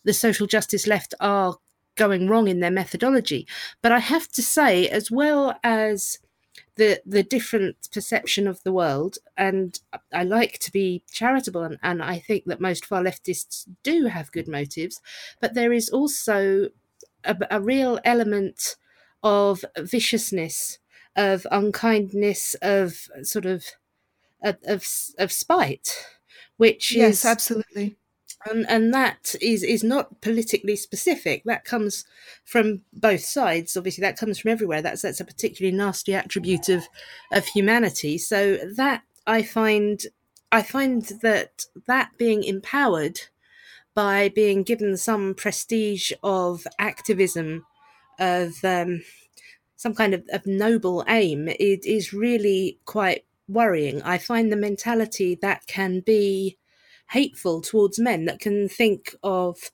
[0.04, 1.58] the social justice left are
[1.96, 3.46] going wrong in their methodology.
[3.82, 6.20] But I have to say, as well as
[6.80, 9.82] the the different perception of the world and
[10.14, 14.32] i like to be charitable and, and i think that most far leftists do have
[14.32, 15.02] good motives
[15.42, 16.70] but there is also
[17.26, 18.78] a, a real element
[19.22, 20.80] of viciousness
[21.18, 23.66] of unkindness of sort of
[24.42, 26.08] of of, of spite
[26.56, 27.98] which yes, is absolutely
[28.46, 31.44] and and that is is not politically specific.
[31.46, 32.06] That comes
[32.46, 33.76] from both sides.
[33.76, 34.82] Obviously that comes from everywhere.
[34.82, 36.88] That's that's a particularly nasty attribute of
[37.32, 38.18] of humanity.
[38.18, 40.04] So that i find
[40.52, 43.20] i find that that being empowered
[43.94, 47.66] by being given some prestige of activism
[48.18, 49.02] of um,
[49.76, 54.02] some kind of, of noble aim it is really quite worrying.
[54.04, 56.58] I find the mentality that can be
[57.10, 59.72] hateful towards men that can think of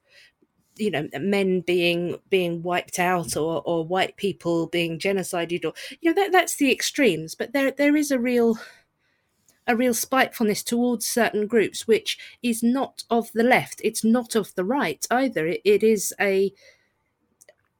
[0.78, 6.14] you know men being being wiped out or or white people being genocided or you
[6.14, 7.36] know that that's the extremes.
[7.36, 8.58] But there there is a real
[9.68, 13.82] a real spitefulness towards certain groups which is not of the left.
[13.84, 15.48] It's not of the right either.
[15.48, 16.54] It, it is a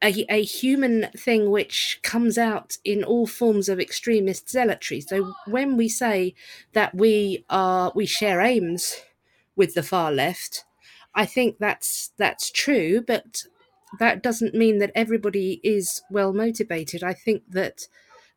[0.02, 5.00] a, a human thing which comes out in all forms of extremist zealotry.
[5.00, 6.34] So when we say
[6.74, 9.00] that we are we share aims
[9.56, 10.64] with the far left.
[11.14, 13.44] I think that's that's true, but
[13.98, 17.02] that doesn't mean that everybody is well motivated.
[17.02, 17.88] I think that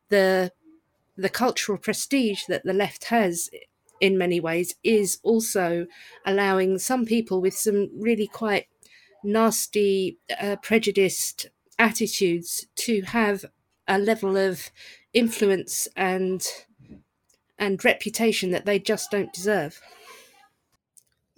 [0.10, 0.52] the
[1.18, 3.50] the cultural prestige that the left has
[4.00, 5.86] in many ways is also
[6.26, 8.68] allowing some people with some really quite
[9.24, 11.48] nasty uh, prejudiced
[11.78, 13.44] attitudes to have
[13.88, 14.72] a level of
[15.14, 16.48] influence and
[17.58, 19.82] and reputation that they just don't deserve.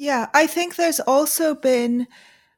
[0.01, 2.07] Yeah, I think there's also been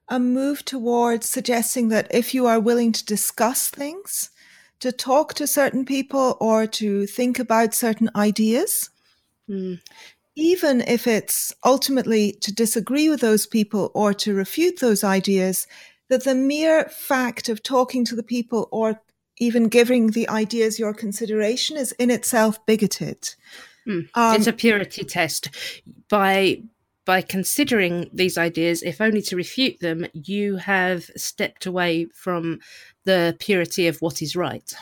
[0.08, 4.30] a move towards suggesting that if you are willing to discuss things,
[4.80, 8.90] to talk to certain people, or to think about certain ideas,
[9.50, 9.78] mm.
[10.38, 15.68] even if it's ultimately to disagree with those people or to refute those ideas,
[16.08, 19.02] that the mere fact of talking to the people or
[19.38, 23.36] even giving the ideas your consideration is in itself bigoted.
[23.86, 24.08] Mm.
[24.14, 25.50] Um, it's a purity test.
[26.08, 26.64] By
[27.06, 32.60] by considering these ideas, if only to refute them, you have stepped away from
[33.04, 34.74] the purity of what is right.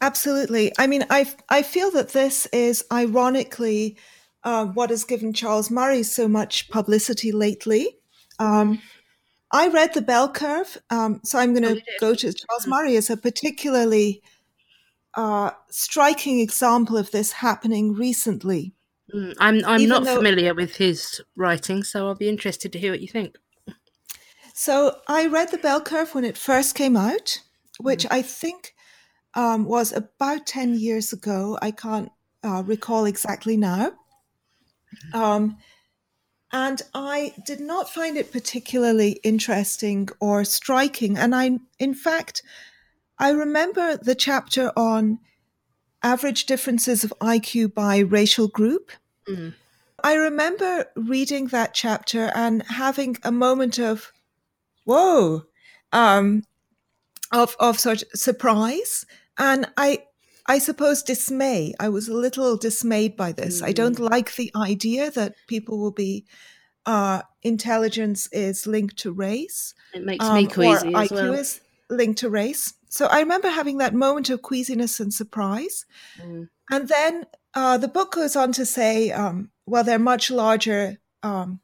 [0.00, 0.72] Absolutely.
[0.78, 3.96] I mean, I I feel that this is ironically
[4.44, 7.98] uh, what has given Charles Murray so much publicity lately.
[8.38, 8.80] Um,
[9.50, 12.68] I read the bell curve, um, so I'm going to oh, go to Charles mm.
[12.68, 14.22] Murray as a particularly
[15.14, 18.74] uh, striking example of this happening recently.
[19.14, 22.78] Mm, I'm I'm Even not though, familiar with his writing, so I'll be interested to
[22.78, 23.36] hear what you think.
[24.54, 27.40] So I read the bell curve when it first came out,
[27.78, 28.12] which mm.
[28.12, 28.74] I think
[29.34, 31.58] um, was about ten years ago.
[31.62, 32.10] I can't
[32.44, 33.92] uh, recall exactly now.
[35.12, 35.58] Um,
[36.52, 41.18] and I did not find it particularly interesting or striking.
[41.18, 42.42] And I, in fact,
[43.18, 45.18] I remember the chapter on
[46.02, 48.92] average differences of IQ by racial group.
[49.28, 49.54] Mm.
[50.02, 54.12] I remember reading that chapter and having a moment of,
[54.84, 55.44] whoa,
[55.92, 56.44] um,
[57.32, 59.04] of of sort of surprise,
[59.36, 60.04] and I,
[60.46, 61.74] I suppose dismay.
[61.80, 63.60] I was a little dismayed by this.
[63.60, 63.66] Mm.
[63.66, 66.24] I don't like the idea that people will be.
[66.86, 69.74] Uh, intelligence is linked to race.
[69.92, 71.34] It makes um, me queasy or IQ well.
[71.34, 72.72] is linked to race.
[72.98, 75.86] So I remember having that moment of queasiness and surprise.
[76.20, 76.48] Mm.
[76.68, 81.60] And then uh, the book goes on to say, um, well, they're much larger um,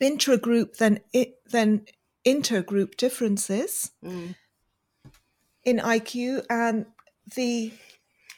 [0.00, 1.86] intragroup than it, than
[2.24, 4.36] intergroup differences mm.
[5.64, 6.86] in IQ, and
[7.34, 7.72] the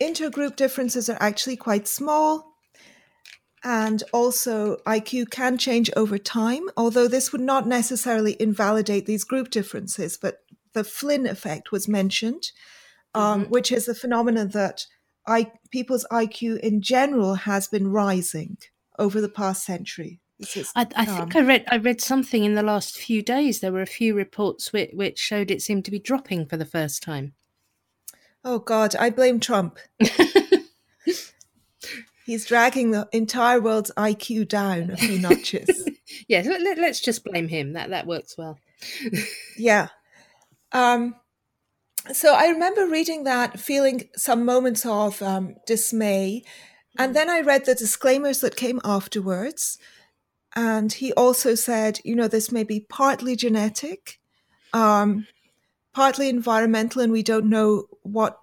[0.00, 2.54] intergroup differences are actually quite small.
[3.62, 9.50] And also, IQ can change over time, although this would not necessarily invalidate these group
[9.50, 10.38] differences, but
[10.72, 12.52] the Flynn effect was mentioned,
[13.14, 13.50] um, mm-hmm.
[13.50, 14.86] which is a phenomenon that
[15.26, 18.58] I, people's IQ in general has been rising
[18.98, 20.20] over the past century.
[20.38, 23.60] Is, I, I um, think I read I read something in the last few days.
[23.60, 26.64] There were a few reports which, which showed it seemed to be dropping for the
[26.64, 27.34] first time.
[28.42, 29.78] Oh God, I blame Trump.
[32.24, 35.88] He's dragging the entire world's IQ down a few notches.
[36.28, 37.74] yes, let, us just blame him.
[37.74, 38.58] That that works well.
[39.58, 39.88] yeah.
[40.72, 41.16] Um,
[42.12, 46.44] so I remember reading that, feeling some moments of um, dismay,
[46.98, 49.78] and then I read the disclaimers that came afterwards.
[50.56, 54.18] And he also said, you know, this may be partly genetic,
[54.72, 55.26] um,
[55.94, 58.40] partly environmental, and we don't know what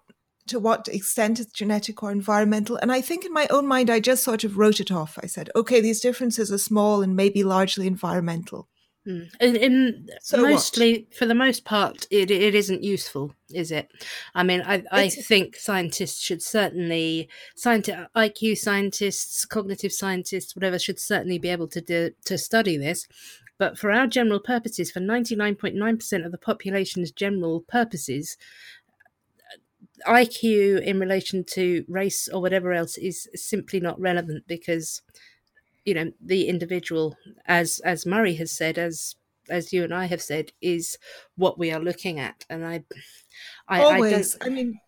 [0.47, 2.78] to what extent it's genetic or environmental.
[2.78, 5.19] And I think in my own mind, I just sort of wrote it off.
[5.21, 8.69] I said, okay, these differences are small and maybe largely environmental.
[9.08, 9.30] Mm.
[9.39, 11.16] In, in so mostly, what?
[11.16, 13.89] for the most part, it, it isn't useful, is it?
[14.36, 20.99] I mean, I, I think scientists should certainly, scienti- IQ scientists, cognitive scientists, whatever, should
[20.99, 23.08] certainly be able to do, to study this.
[23.58, 28.38] But for our general purposes, for 99.9% of the population's general purposes,
[30.05, 35.01] IQ in relation to race or whatever else is simply not relevant because
[35.88, 37.15] you know the individual
[37.45, 39.15] as as murray has said as
[39.49, 40.97] as you and i have said is
[41.38, 42.45] what we are looking at.
[42.49, 42.83] And i
[43.69, 44.35] i always.
[44.41, 44.79] I, I mean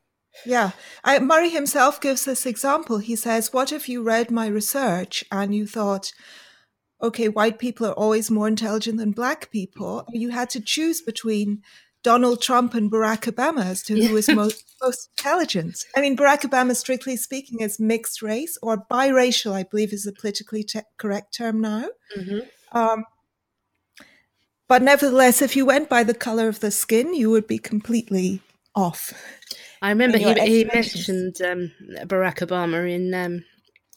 [0.46, 0.72] yeah.
[1.04, 3.00] I, murray himself gives this example.
[3.00, 6.12] He says what if you read my research and you thought
[7.02, 11.62] okay white people are always more intelligent than black people you had to choose between
[12.04, 15.84] Donald Trump and Barack Obama as to who is most, most intelligent.
[15.96, 20.14] I mean, Barack Obama, strictly speaking, is mixed race or biracial, I believe is the
[20.14, 21.86] politically te- correct term now.
[22.18, 22.78] Mm-hmm.
[22.78, 23.04] Um,
[24.68, 28.42] but nevertheless, if you went by the color of the skin, you would be completely
[28.76, 29.14] off.
[29.82, 31.72] I remember he, he mentioned um,
[32.06, 33.44] Barack Obama in um,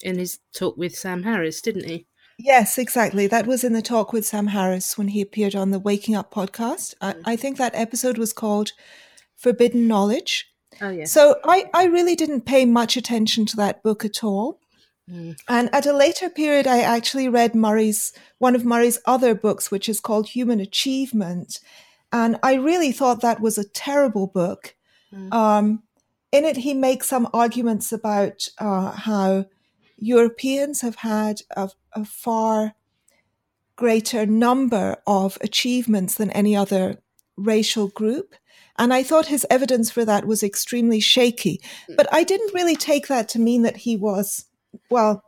[0.00, 2.06] in his talk with Sam Harris, didn't he?
[2.44, 3.28] Yes, exactly.
[3.28, 6.34] That was in the talk with Sam Harris when he appeared on the Waking Up
[6.34, 6.94] podcast.
[7.00, 7.22] I, mm.
[7.24, 8.72] I think that episode was called
[9.36, 10.48] Forbidden Knowledge.
[10.80, 11.04] Oh, yeah.
[11.04, 14.58] So I, I really didn't pay much attention to that book at all.
[15.08, 15.36] Mm.
[15.48, 19.88] And at a later period, I actually read Murray's one of Murray's other books, which
[19.88, 21.60] is called Human Achievement,
[22.12, 24.74] and I really thought that was a terrible book.
[25.12, 25.32] Mm.
[25.32, 25.82] Um,
[26.30, 29.46] in it, he makes some arguments about uh, how
[30.02, 32.74] Europeans have had a, a far
[33.76, 36.96] greater number of achievements than any other
[37.36, 38.34] racial group.
[38.76, 41.60] And I thought his evidence for that was extremely shaky.
[41.86, 41.94] Hmm.
[41.96, 44.46] But I didn't really take that to mean that he was,
[44.90, 45.22] well,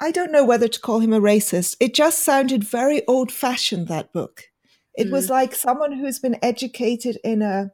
[0.00, 1.76] I don't know whether to call him a racist.
[1.78, 4.44] It just sounded very old fashioned, that book.
[4.94, 5.12] It mm.
[5.12, 5.32] was hmm.
[5.32, 7.70] like someone who's been educated in a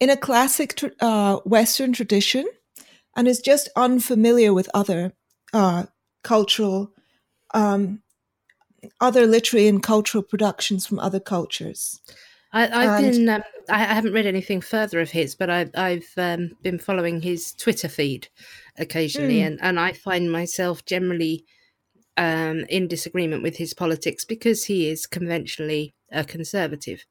[0.00, 2.46] in a classic uh, Western tradition
[3.16, 5.12] and is just unfamiliar with other
[5.52, 5.84] uh,
[6.22, 6.92] cultural,
[7.54, 8.02] um,
[9.00, 12.00] other literary and cultural productions from other cultures.
[12.54, 13.28] I, have been.
[13.28, 17.54] Um, I haven't read anything further of his, but I, I've um, been following his
[17.54, 18.28] Twitter feed
[18.76, 19.46] occasionally, mm.
[19.46, 21.46] and, and I find myself generally
[22.18, 27.06] um, in disagreement with his politics because he is conventionally a conservative.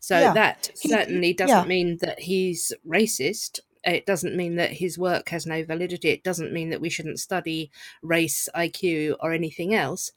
[0.00, 0.32] So yeah.
[0.34, 1.64] that certainly doesn't yeah.
[1.64, 6.10] mean that he's racist it doesn't mean that his work has no validity.
[6.10, 7.70] It doesn't mean that we shouldn't study
[8.02, 10.10] race, IQ, or anything else.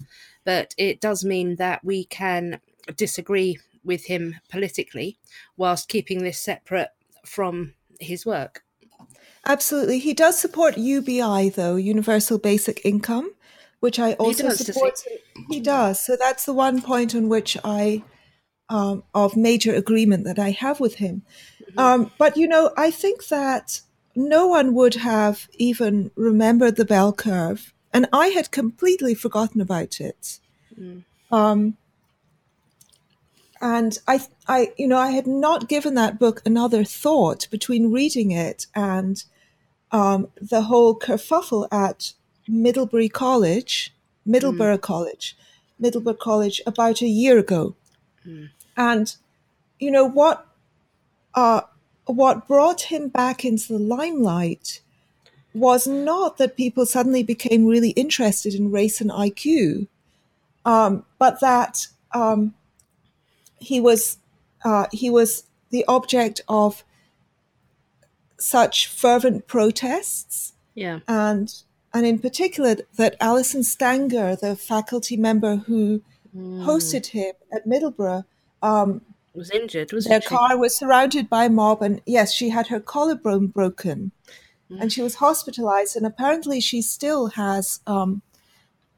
[0.44, 2.60] But it does mean that we can
[2.98, 5.20] disagree with him politically
[5.56, 6.90] whilst keeping this separate
[7.26, 8.64] from his work.
[9.46, 10.00] Absolutely.
[10.00, 13.32] He does support UBI, though, Universal Basic Income,
[13.80, 15.00] which I also he support.
[15.50, 16.00] He does.
[16.00, 18.04] So that's the one point on which I,
[18.68, 21.22] um, of major agreement that I have with him.
[21.78, 23.82] Um, but you know, I think that
[24.16, 30.02] no one would have even remembered the bell curve, and I had completely forgotten about
[30.02, 30.40] it.
[30.80, 31.04] Mm.
[31.32, 31.78] Um,
[33.62, 38.32] and I, I, you know, I had not given that book another thought between reading
[38.32, 39.24] it and
[39.92, 42.14] um, the whole kerfuffle at
[42.48, 43.94] Middlebury College,
[44.28, 44.82] Middleborough mm.
[44.82, 45.38] College,
[45.82, 47.76] Middleborough College about a year ago.
[48.26, 48.50] Mm.
[48.78, 49.16] And,
[49.78, 50.48] you know, what
[51.36, 51.62] uh,
[52.06, 54.82] what brought him back into the limelight
[55.54, 59.88] was not that people suddenly became really interested in race and IQ,
[60.66, 62.54] um, but that um,
[63.60, 64.18] he was
[64.64, 66.84] uh, he was the object of
[68.40, 70.54] such fervent protests.
[70.76, 71.54] Yeah, and
[71.94, 76.02] and in particular that Alison Stanger, the faculty member who
[76.36, 76.64] mm.
[76.64, 78.26] hosted him at Middleborough,
[78.62, 79.02] um,
[79.34, 82.80] was injured, was Their car was surrounded by a mob, and yes, she had her
[82.80, 84.12] collarbone broken,
[84.72, 84.82] mm.
[84.82, 85.96] and she was hospitalized.
[85.96, 87.80] And apparently, she still has.
[87.88, 88.22] Um,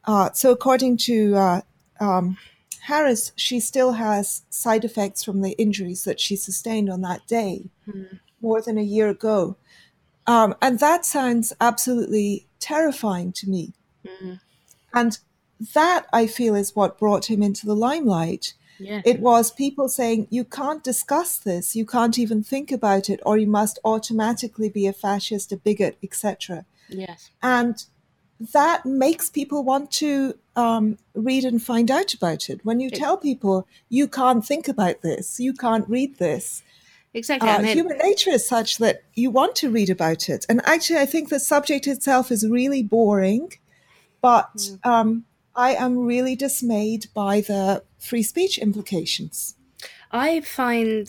[0.06, 1.62] uh, so, according to uh,
[2.00, 2.38] um,
[2.82, 7.70] Harris, she still has side effects from the injuries that she sustained on that day.
[7.88, 8.20] Mm.
[8.42, 9.56] more than a year ago.
[10.28, 13.74] Um, and that sounds absolutely terrifying to me.
[14.06, 14.34] Mm-hmm.
[14.94, 15.18] And
[15.74, 18.54] that I feel is what brought him into the limelight.
[18.82, 19.02] Yeah.
[19.06, 23.38] It was people saying, you can't discuss this, you can't even think about it, or
[23.38, 26.66] you must automatically be a fascist, a bigot, etc.
[26.90, 27.30] Yes.
[27.42, 27.84] And
[28.54, 32.66] that makes people want to um, read and find out about it.
[32.66, 36.64] When you it, tell people you can't think about this, you can't read this.
[37.14, 37.50] Exactly.
[37.50, 40.46] Uh, I mean, human nature is such that you want to read about it.
[40.48, 43.52] And actually, I think the subject itself is really boring,
[44.22, 44.86] but mm.
[44.86, 45.26] um,
[45.56, 49.56] I am really dismayed by the free speech implications.
[50.12, 51.08] I find,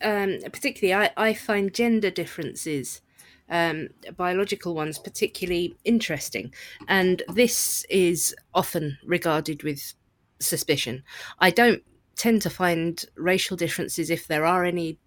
[0.00, 3.02] um, particularly, I, I find gender differences
[3.50, 6.52] um, biological ones particularly interesting.
[6.86, 9.94] And this is often regarded with
[10.40, 11.02] suspicion.
[11.38, 11.82] I don't
[12.16, 14.98] tend to find racial differences, if there are any,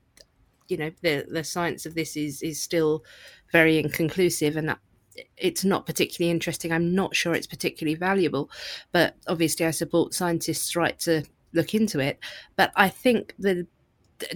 [0.69, 3.03] you know, the, the science of this is, is still
[3.51, 4.79] very inconclusive and that
[5.37, 6.71] it's not particularly interesting.
[6.71, 8.49] I'm not sure it's particularly valuable,
[8.91, 12.19] but obviously I support scientists' right to look into it.
[12.55, 13.67] But I think the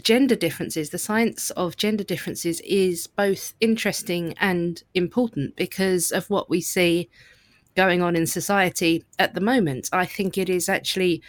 [0.02, 6.50] gender differences, the science of gender differences is both interesting and important because of what
[6.50, 7.10] we see
[7.76, 9.90] going on in society at the moment.
[9.92, 11.22] I think it is actually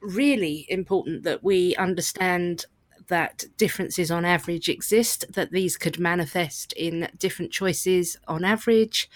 [0.00, 2.64] really important that we understand
[3.08, 9.10] that differences on average exist, that these could manifest in different choices on average,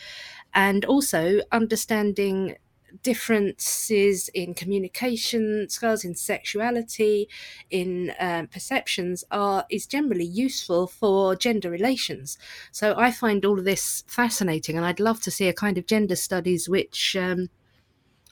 [0.55, 2.57] and also understanding
[3.03, 7.29] differences in communication skills, in sexuality,
[7.71, 12.37] in um, perceptions are is generally useful for gender relations.
[12.71, 15.87] So I find all of this fascinating, and I'd love to see a kind of
[15.87, 17.17] gender studies which.
[17.17, 17.49] Um,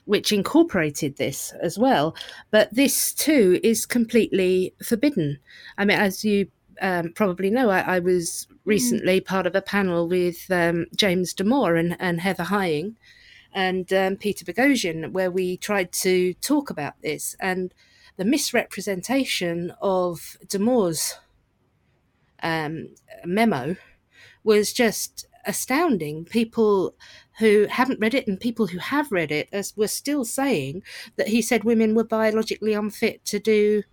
[0.05, 2.15] which incorporated this as well,
[2.49, 5.39] but this too is completely forbidden.
[5.77, 6.47] I mean, as you
[6.81, 8.55] um, probably know, I, I, was hmm.
[8.65, 9.25] recently mm.
[9.25, 12.95] part of a panel with um, James Damore and, and Heather Heying
[13.53, 17.73] and um, Peter Boghossian, where we tried to talk about this and
[18.17, 21.17] the misrepresentation of Damore's
[22.43, 22.89] um,
[23.25, 23.75] memo
[24.43, 26.25] was just astounding.
[26.25, 26.95] People
[27.41, 30.83] who haven't read it and people who have read it as were still saying
[31.15, 33.83] that he said women were biologically unfit to do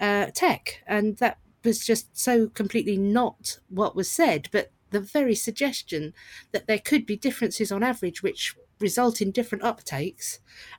[0.00, 4.48] uh, tech, and that was just so completely not what was said.
[4.50, 6.14] But the very suggestion
[6.52, 10.38] that there could be differences on average, which result in different uptakes.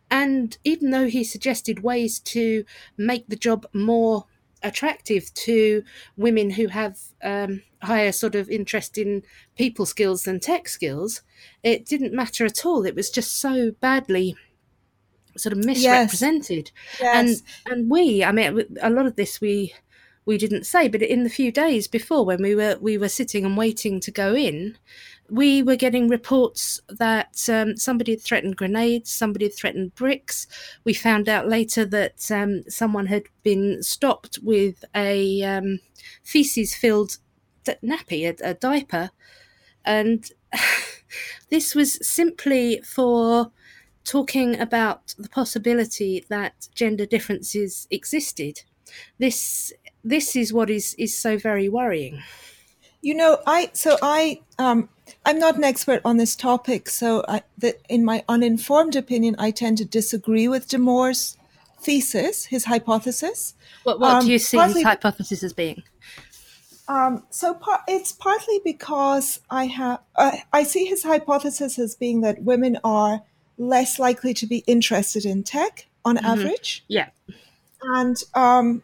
[0.09, 2.65] And even though he suggested ways to
[2.97, 4.25] make the job more
[4.65, 5.83] attractive to
[6.17, 9.23] women who have um, higher sort of interest in
[9.55, 11.21] people skills than tech skills,
[11.63, 12.85] it didn't matter at all.
[12.85, 14.35] It was just so badly
[15.37, 16.71] sort of misrepresented.
[16.99, 17.01] Yes.
[17.01, 17.41] Yes.
[17.65, 19.73] And and we, I mean, a lot of this we
[20.25, 23.45] we didn't say, but in the few days before when we were we were sitting
[23.45, 24.77] and waiting to go in,
[25.29, 30.47] we were getting reports that um, somebody had threatened grenades, somebody had threatened bricks.
[30.83, 35.79] We found out later that um, someone had been stopped with a um,
[36.23, 37.17] feces filled
[37.65, 39.11] nappy, a, a diaper.
[39.83, 40.29] And
[41.49, 43.51] this was simply for
[44.03, 48.61] talking about the possibility that gender differences existed.
[49.17, 49.73] This
[50.03, 52.21] this is what is is so very worrying.
[53.01, 54.89] You know, I so I um,
[55.25, 59.51] I'm not an expert on this topic, so I, the, in my uninformed opinion, I
[59.51, 61.37] tend to disagree with Damore's
[61.79, 63.53] thesis, his hypothesis.
[63.83, 65.83] What, what um, do you see partly, his hypothesis as being?
[66.87, 72.21] Um, so par- it's partly because I have uh, I see his hypothesis as being
[72.21, 73.23] that women are
[73.57, 76.25] less likely to be interested in tech on mm-hmm.
[76.25, 76.83] average.
[76.87, 77.09] Yeah,
[77.81, 78.83] and um,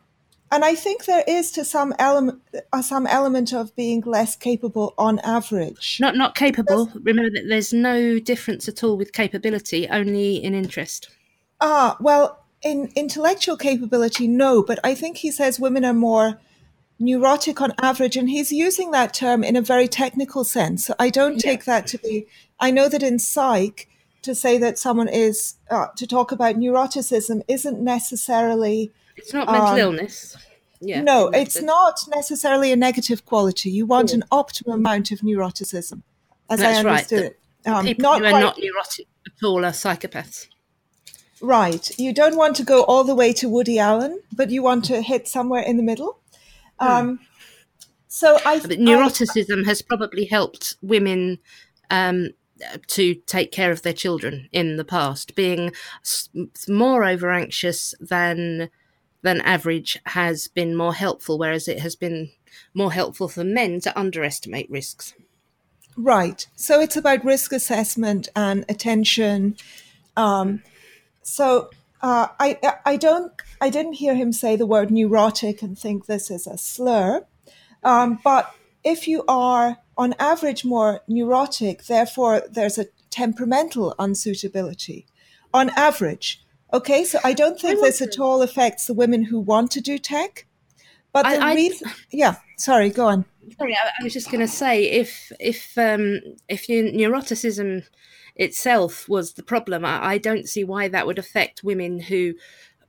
[0.51, 2.41] and I think there is to some element
[2.73, 5.97] uh, some element of being less capable on average.
[5.99, 6.85] Not not capable.
[6.85, 11.09] There's, Remember that there's no difference at all with capability, only in interest.
[11.61, 14.61] Ah, well, in intellectual capability, no.
[14.61, 16.39] But I think he says women are more
[16.99, 20.91] neurotic on average, and he's using that term in a very technical sense.
[20.99, 21.51] I don't yeah.
[21.51, 22.27] take that to be.
[22.59, 23.87] I know that in psych,
[24.21, 29.67] to say that someone is uh, to talk about neuroticism isn't necessarily it's not mental
[29.67, 30.37] um, illness.
[30.79, 31.01] Yeah.
[31.01, 33.69] No, it's not necessarily a negative quality.
[33.69, 36.01] You want an optimum amount of neuroticism,
[36.49, 37.31] as That's I understood right.
[37.31, 37.39] it.
[37.65, 40.47] Um, people not who are quite, not neurotic at all are psychopaths.
[41.39, 41.89] Right.
[41.99, 45.01] You don't want to go all the way to Woody Allen, but you want to
[45.01, 46.19] hit somewhere in the middle.
[46.79, 46.87] Hmm.
[46.87, 47.19] Um,
[48.07, 48.59] so I.
[48.59, 51.37] But neuroticism I, has probably helped women
[51.91, 52.29] um,
[52.87, 55.71] to take care of their children in the past, being
[56.67, 58.69] more over anxious than
[59.21, 62.31] than average has been more helpful, whereas it has been
[62.73, 65.13] more helpful for men to underestimate risks.
[65.97, 66.47] Right.
[66.55, 69.57] So it's about risk assessment and attention.
[70.15, 70.63] Um,
[71.21, 71.69] so
[72.01, 76.31] uh, I I don't I didn't hear him say the word neurotic and think this
[76.31, 77.25] is a slur,
[77.83, 78.53] um, but
[78.83, 85.05] if you are on average more neurotic, therefore there's a temperamental unsuitability.
[85.53, 86.43] On average,
[86.73, 87.03] okay.
[87.03, 89.97] So I don't think I this at all affects the women who want to do
[89.97, 90.45] tech,
[91.13, 92.35] but the I, reason, yeah.
[92.57, 93.25] Sorry, go on.
[93.57, 97.83] Sorry, I, I was just going to say if if um, if your neuroticism
[98.35, 102.33] itself was the problem, I, I don't see why that would affect women who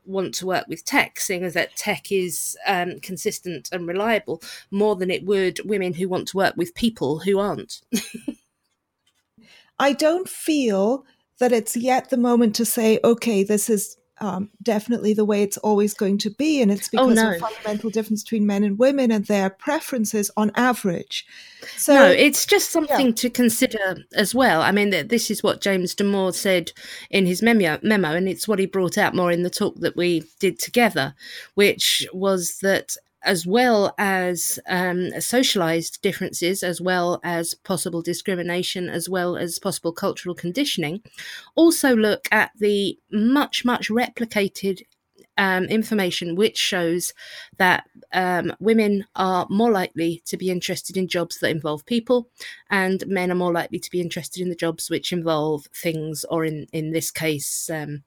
[0.04, 4.96] want to work with tech, seeing as that tech is um, consistent and reliable more
[4.96, 7.82] than it would women who want to work with people who aren't.
[9.78, 11.04] I don't feel
[11.42, 15.56] that it's yet the moment to say, okay, this is um, definitely the way it's
[15.56, 16.62] always going to be.
[16.62, 17.34] And it's oh, because oh, no.
[17.34, 21.26] of fundamental difference between men and women and their preferences on average.
[21.76, 23.14] So, no, it's just something yeah.
[23.14, 24.62] to consider as well.
[24.62, 26.70] I mean, this is what James Damore said
[27.10, 29.96] in his memo, memo, and it's what he brought out more in the talk that
[29.96, 31.12] we did together,
[31.54, 39.08] which was that as well as um, socialized differences, as well as possible discrimination, as
[39.08, 41.02] well as possible cultural conditioning,
[41.54, 44.82] also look at the much, much replicated
[45.38, 47.14] um, information which shows
[47.56, 52.28] that um, women are more likely to be interested in jobs that involve people,
[52.70, 56.44] and men are more likely to be interested in the jobs which involve things, or
[56.44, 58.02] in in this case, um,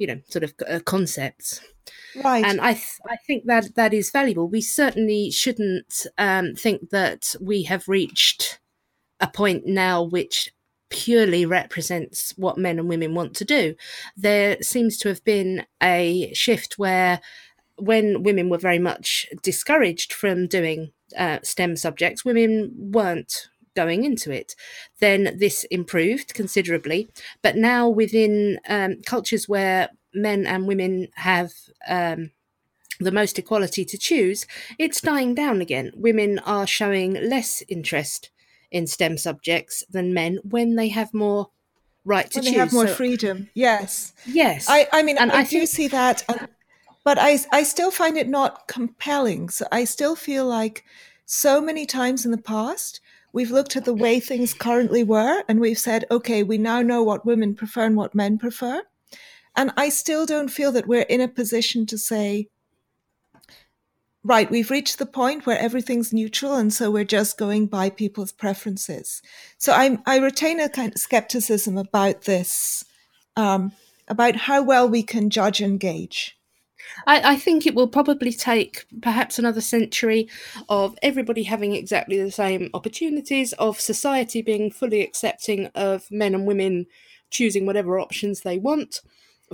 [0.00, 1.60] you know, sort of uh, concepts.
[2.24, 2.44] Right.
[2.44, 4.48] And I, th- I think that that is valuable.
[4.48, 8.58] We certainly shouldn't um, think that we have reached
[9.20, 10.50] a point now which
[10.88, 13.74] purely represents what men and women want to do.
[14.16, 17.20] There seems to have been a shift where
[17.76, 24.30] when women were very much discouraged from doing uh, STEM subjects, women weren't going into
[24.30, 24.54] it.
[25.00, 27.08] Then this improved considerably.
[27.42, 31.52] But now, within um, cultures where men and women have
[31.88, 32.30] um,
[32.98, 34.46] the most equality to choose,
[34.78, 35.92] it's dying down again.
[35.94, 38.30] Women are showing less interest
[38.70, 41.50] in STEM subjects than men when they have more
[42.04, 42.52] right to when choose.
[42.52, 43.50] They have more so, freedom.
[43.54, 44.12] Yes.
[44.26, 44.66] Yes.
[44.68, 46.24] I, I mean, and I, I do think, see that,
[47.04, 49.48] but I, I still find it not compelling.
[49.48, 50.84] So I still feel like
[51.24, 53.00] so many times in the past,
[53.32, 57.02] we've looked at the way things currently were and we've said, okay, we now know
[57.02, 58.82] what women prefer and what men prefer.
[59.56, 62.48] And I still don't feel that we're in a position to say,
[64.22, 66.54] right, we've reached the point where everything's neutral.
[66.54, 69.22] And so we're just going by people's preferences.
[69.58, 72.84] So I, I retain a kind of skepticism about this,
[73.36, 73.72] um,
[74.08, 76.36] about how well we can judge and gauge.
[77.06, 80.28] I, I, think it will probably take perhaps another century
[80.68, 86.46] of everybody having exactly the same opportunities, of society being fully accepting of men and
[86.46, 86.86] women
[87.30, 89.00] choosing whatever options they want,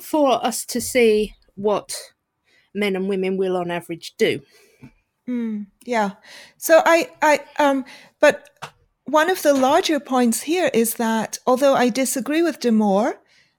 [0.00, 1.94] for us to see what
[2.74, 4.40] men and women will on average do.
[5.28, 6.12] Mm, yeah.
[6.56, 7.84] So I, I, um,
[8.20, 8.48] but
[9.04, 13.14] one of the larger points here is that although I disagree with Damore,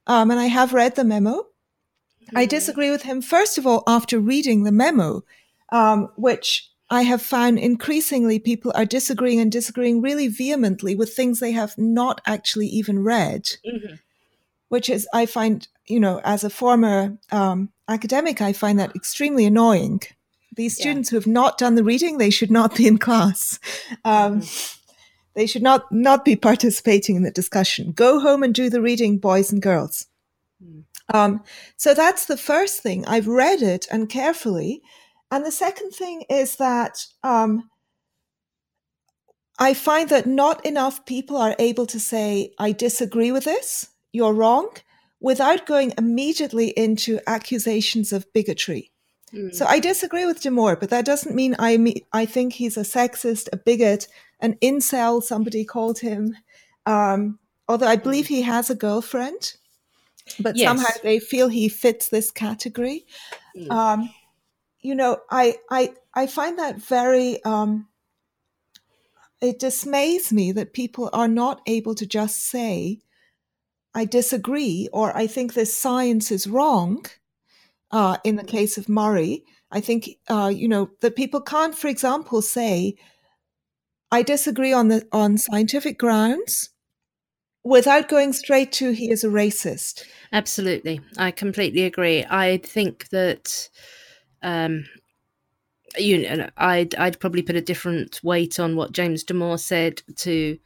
[0.05, 1.45] um, and I have read the memo,
[2.36, 5.23] I disagree with him, first of all, after reading the memo,
[5.69, 11.39] um, which I have found increasingly people are disagreeing and disagreeing really vehemently with things
[11.39, 13.43] they have not actually even read.
[13.65, 13.95] Mm-hmm
[14.69, 19.45] which is I find you know as a former um, academic I find that extremely
[19.45, 20.01] annoying.
[20.55, 21.11] These students yeah.
[21.11, 23.59] who have not done the reading, they should not be in class.
[24.03, 24.73] Um, mm-hmm.
[25.36, 27.91] They should not not be participating in the discussion.
[27.91, 30.07] Go home and do the reading, boys and girls.
[30.63, 30.84] Mm.
[31.14, 31.43] Um,
[31.78, 33.05] so that's the first thing.
[33.05, 34.82] I've read it and carefully.
[35.32, 37.70] And the second thing is that um,
[39.60, 44.34] I find that not enough people are able to say, I disagree with this you're
[44.34, 44.70] wrong
[45.20, 48.91] without going immediately into accusations of bigotry.
[49.34, 49.53] Mm.
[49.53, 52.82] So I disagree with Damore, but that doesn't mean I me- I think he's a
[52.82, 54.08] sexist, a bigot,
[54.39, 55.22] an incel.
[55.22, 56.36] Somebody called him.
[56.86, 59.55] Um, although I believe he has a girlfriend,
[60.39, 60.67] but yes.
[60.67, 63.05] somehow they feel he fits this category.
[63.55, 63.71] Mm.
[63.71, 64.09] Um,
[64.82, 67.43] you know, I I I find that very.
[67.43, 67.88] Um,
[69.39, 73.01] it dismays me that people are not able to just say,
[73.93, 77.05] I disagree or I think this science is wrong.
[77.91, 81.88] Uh, in the case of Murray, I think uh, you know that people can't, for
[81.88, 82.95] example, say
[84.11, 86.69] I disagree on the on scientific grounds
[87.64, 90.03] without going straight to he is a racist.
[90.32, 92.26] Absolutely, I completely agree.
[92.30, 93.70] I think that
[94.41, 94.86] um,
[95.97, 100.58] you know, I'd I'd probably put a different weight on what James Damore said to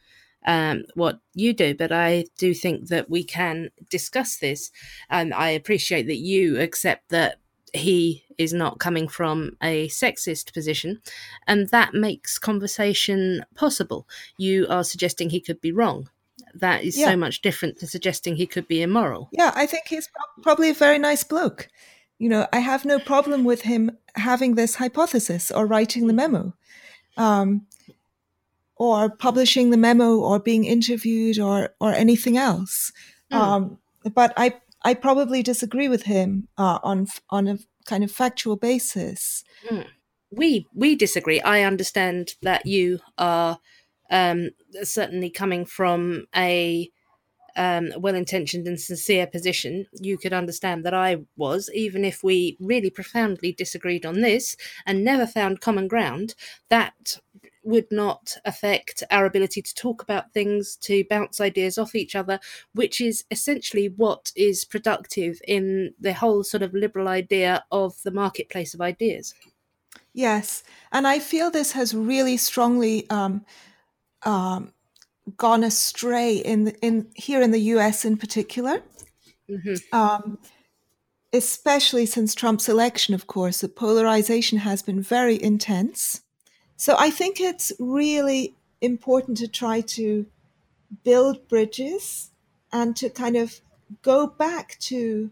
[0.45, 4.71] um, what you do, but I do think that we can discuss this,
[5.09, 7.39] and I appreciate that you accept that
[7.73, 11.01] he is not coming from a sexist position,
[11.47, 14.07] and that makes conversation possible.
[14.37, 16.09] You are suggesting he could be wrong.
[16.55, 17.07] That is yeah.
[17.07, 19.29] so much different to suggesting he could be immoral.
[19.31, 20.09] Yeah, I think he's
[20.41, 21.67] probably a very nice bloke.
[22.19, 26.53] You know, I have no problem with him having this hypothesis or writing the memo.
[27.17, 27.67] Um,
[28.81, 32.91] or publishing the memo or being interviewed or or anything else.
[33.31, 33.37] Mm.
[33.37, 33.77] Um,
[34.15, 39.43] but I I probably disagree with him uh, on on a kind of factual basis.
[39.69, 39.85] Mm.
[40.31, 41.39] We we disagree.
[41.41, 43.59] I understand that you are
[44.11, 44.51] um,
[44.83, 46.91] certainly coming from a
[47.55, 52.57] um, well intentioned and sincere position, you could understand that I was, even if we
[52.59, 54.55] really profoundly disagreed on this
[54.85, 56.35] and never found common ground,
[56.69, 57.17] that
[57.63, 62.39] would not affect our ability to talk about things, to bounce ideas off each other,
[62.73, 68.11] which is essentially what is productive in the whole sort of liberal idea of the
[68.11, 69.35] marketplace of ideas.
[70.13, 73.45] Yes, and I feel this has really strongly um,
[74.23, 74.73] um,
[75.37, 78.05] gone astray in in here in the U.S.
[78.05, 78.81] in particular.
[79.49, 79.95] Mm-hmm.
[79.95, 80.37] Um,
[81.33, 86.21] especially since Trump's election, of course, the polarization has been very intense.
[86.75, 90.25] So I think it's really important to try to
[91.03, 92.31] build bridges
[92.71, 93.61] and to kind of
[94.01, 95.31] go back to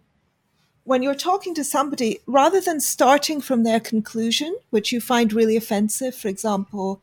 [0.83, 5.55] when you're talking to somebody, rather than starting from their conclusion, which you find really
[5.55, 7.01] offensive, for example,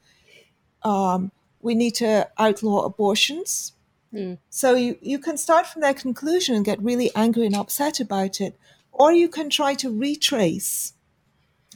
[0.83, 1.31] um,
[1.67, 3.73] we need to outlaw abortions.
[4.15, 4.39] Mm.
[4.51, 8.41] So you, you can start from their conclusion and get really angry and upset about
[8.41, 8.57] it,
[8.93, 10.93] or you can try to retrace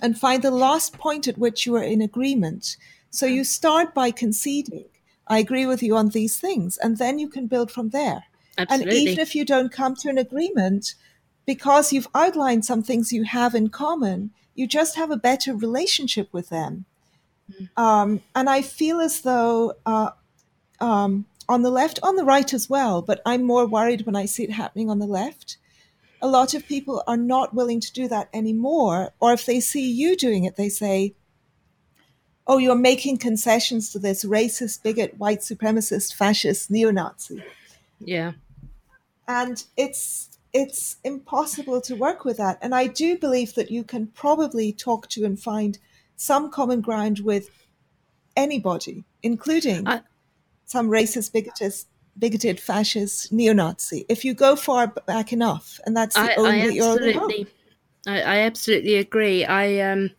[0.01, 2.77] and find the last point at which you are in agreement.
[3.11, 4.85] So you start by conceding,
[5.27, 8.23] I agree with you on these things, and then you can build from there.
[8.57, 8.97] Absolutely.
[8.97, 10.95] And even if you don't come to an agreement,
[11.47, 16.33] because you've outlined some things you have in common, you just have a better relationship
[16.33, 16.85] with them.
[17.51, 17.83] Mm.
[17.83, 20.11] Um, and I feel as though uh,
[20.81, 24.27] um, on the left, on the right as well, but I'm more worried when I
[24.27, 25.57] see it happening on the left
[26.23, 29.13] a lot of people are not willing to do that anymore.
[29.21, 31.15] Or if they see you doing it, they say,
[32.47, 37.43] oh, you're making concessions to this racist, bigot, white supremacist, fascist, neo Nazi.
[37.99, 38.33] Yeah.
[39.29, 42.59] And it's it's impossible to work with that.
[42.61, 45.79] And I do believe that you can probably talk to and find
[46.21, 47.49] some common ground with
[48.37, 50.03] anybody, including I,
[50.67, 51.87] some racist, bigotist,
[52.19, 54.05] bigoted, fascist, neo-Nazi.
[54.07, 57.47] If you go far back enough, and that's the I, only I absolutely,
[58.07, 59.47] I, I absolutely agree.
[59.47, 60.11] I um,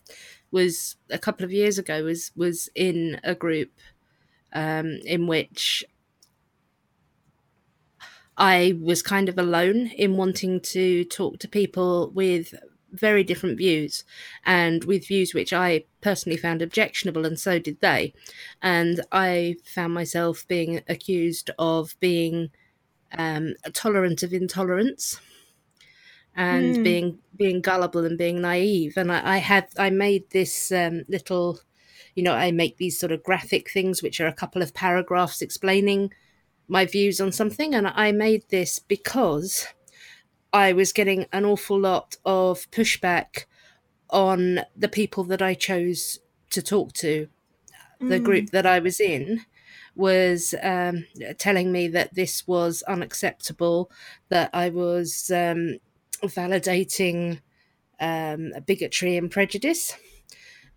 [0.50, 3.70] was a couple of years ago was was in a group
[4.54, 5.86] um, in which
[8.38, 12.56] I was kind of alone in wanting to talk to people with
[12.92, 14.04] very different views
[14.46, 18.14] and with views which I personally found objectionable, and so did they.
[18.62, 22.52] And I found myself being accused of being
[23.18, 25.20] um, tolerant of intolerance
[26.36, 26.84] and mm.
[26.84, 28.94] being being gullible and being naive.
[28.98, 31.60] And I, I had I made this um, little,
[32.16, 35.42] you know, I make these sort of graphic things which are a couple of paragraphs
[35.42, 36.14] explaining
[36.68, 39.68] my views on something, and I made this because
[40.54, 43.46] I was getting an awful lot of pushback
[44.10, 47.28] on the people that I chose to talk to.
[48.02, 48.10] Mm.
[48.10, 49.46] The group that I was in
[49.96, 51.06] was um,
[51.38, 53.92] telling me that this was unacceptable,
[54.30, 55.78] that I was um,
[56.24, 57.42] validating
[58.00, 59.96] um, bigotry and prejudice.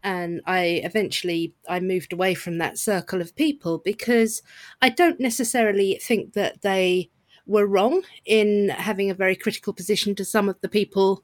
[0.03, 4.43] And I eventually I moved away from that circle of people because
[4.83, 7.11] I don't necessarily think that they
[7.47, 11.23] were wrong in having a very critical position to some of the people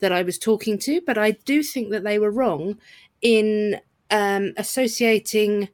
[0.00, 2.78] that I was talking to, but I do think that they were wrong
[3.20, 5.68] in um, associating,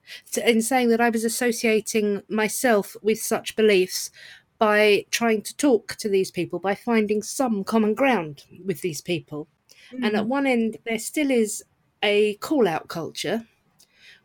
[0.44, 4.10] in saying that I was associating myself with such beliefs
[4.58, 9.48] by trying to talk to these people, by finding some common ground with these people.
[9.92, 10.04] Mm-hmm.
[10.04, 10.28] And at mm.
[10.28, 11.64] one end, there still is
[12.02, 13.46] a call out culture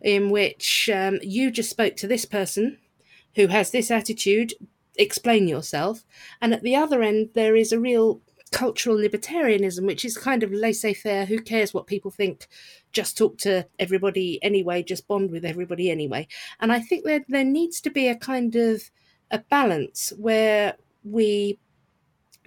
[0.02, 2.78] in which um, you just spoke to this person
[3.36, 4.54] who has this attitude
[4.96, 6.04] explain yourself.
[6.42, 8.22] And at the other end, there is a real
[8.52, 11.26] cultural libertarianism, which is kind of laissez faire.
[11.26, 12.48] Who cares what people think?
[12.92, 16.28] Just talk to everybody anyway, just bond with everybody anyway.
[16.60, 18.90] And I think that there needs to be a kind of
[19.32, 21.60] a balance where we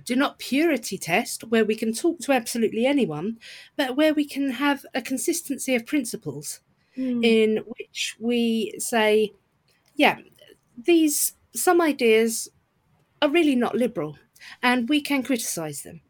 [0.05, 3.39] do not purity test where we can talk to absolutely anyone,
[3.77, 6.61] but where we can have a consistency of principles
[6.97, 7.25] mm.
[7.25, 9.33] in which we say,
[9.97, 10.19] yeah,
[10.77, 12.49] these some ideas
[13.23, 14.17] are really not liberal
[14.63, 16.01] and we can criticize them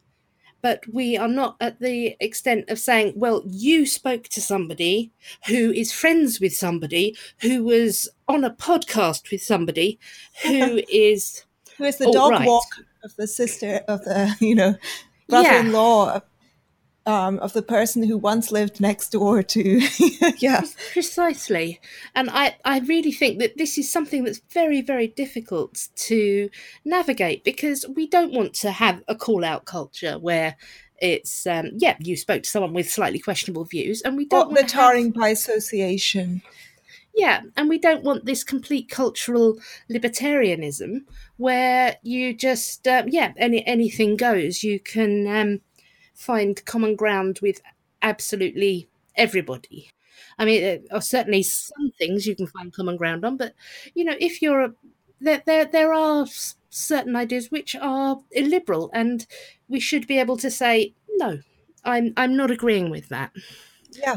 [0.67, 5.13] but we are not at the extent of saying, well, you spoke to somebody
[5.47, 10.01] who is friends with somebody who was on a podcast with somebody
[10.43, 11.45] who is
[11.79, 12.47] who is the dog right.
[12.49, 12.67] walk
[13.05, 14.75] of the sister of the you know
[15.29, 16.21] brother-in-law yeah
[17.07, 19.81] um, of the person who once lived next door to
[20.39, 20.63] yeah.
[20.93, 21.81] Precisely.
[22.15, 26.51] And i i really think that this is something that's very very difficult to
[26.85, 30.57] navigate because we don't want to have a call out culture where
[30.99, 34.63] it's um, yeah you spoke to someone with slightly questionable views and we don't the
[34.63, 35.15] tarring have...
[35.15, 36.43] by association.
[37.15, 39.59] Yeah, and we don't want this complete cultural
[39.91, 41.05] libertarianism
[41.39, 44.63] where you just um, yeah any anything goes.
[44.63, 45.61] You can um,
[46.17, 47.61] find common ground with
[48.03, 49.91] absolutely everybody.
[50.39, 53.55] I mean, are certainly some things you can find common ground on, but
[53.95, 54.73] you know, if you're a,
[55.21, 56.27] there, there, there are
[56.71, 59.27] certain ideas which are illiberal, and
[59.69, 61.41] we should be able to say no.
[61.85, 63.33] I'm I'm not agreeing with that.
[63.93, 64.17] Yeah,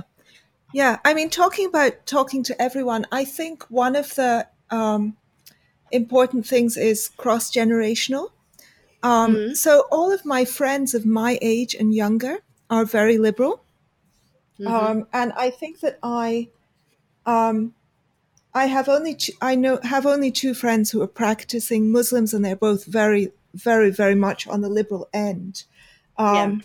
[0.73, 0.99] yeah.
[1.05, 5.17] I mean, talking about talking to everyone, I think one of the um,
[5.91, 8.29] important things is cross generational.
[9.01, 9.53] Um, mm-hmm.
[9.53, 12.39] So all of my friends of my age and younger
[12.69, 13.63] are very liberal,
[14.59, 14.67] mm-hmm.
[14.67, 16.49] um, and I think that I,
[17.25, 17.73] um,
[18.53, 22.43] I have only two, I know have only two friends who are practicing Muslims, and
[22.43, 25.63] they're both very, very, very much on the liberal end.
[26.17, 26.43] Yeah.
[26.43, 26.63] Um,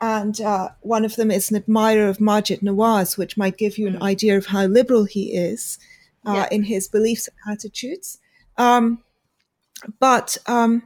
[0.00, 3.86] and uh, one of them is an admirer of Maajid Nawaz, which might give you
[3.86, 4.02] an mm-hmm.
[4.02, 5.78] idea of how liberal he is
[6.26, 6.48] uh, yeah.
[6.50, 8.18] in his beliefs and attitudes.
[8.58, 9.04] Um,
[10.00, 10.82] but um,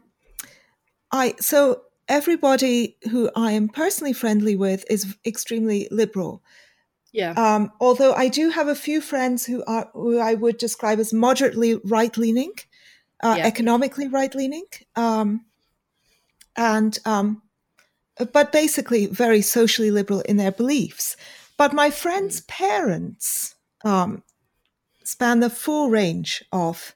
[1.13, 6.43] I so everybody who I am personally friendly with is extremely liberal.
[7.13, 7.33] Yeah.
[7.33, 11.13] Um, although I do have a few friends who are who I would describe as
[11.13, 12.53] moderately right leaning,
[13.23, 13.47] uh, yeah.
[13.47, 15.45] economically right leaning, um,
[16.57, 17.43] and um,
[18.33, 21.17] but basically very socially liberal in their beliefs.
[21.57, 22.49] But my friends' mm.
[22.49, 23.55] parents
[23.85, 24.23] um,
[25.05, 26.95] span the full range of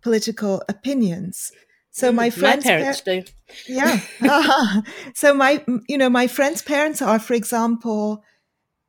[0.00, 1.52] political opinions.
[1.98, 3.24] So my friends' my parents par- do.
[3.66, 4.00] Yeah.
[5.14, 8.22] so my, you know, my friends' parents are, for example,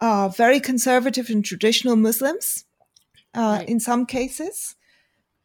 [0.01, 2.65] uh, very conservative and traditional Muslims
[3.35, 3.69] uh, right.
[3.69, 4.75] in some cases,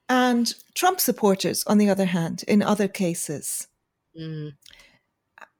[0.09, 3.69] and Trump supporters, on the other hand, in other cases.
[4.19, 4.53] Mm.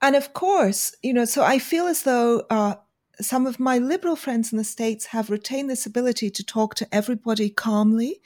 [0.03, 2.75] And of course, you know, so I feel as though uh,
[3.21, 6.89] some of my liberal friends in the States have retained this ability to talk to
[6.93, 8.21] everybody calmly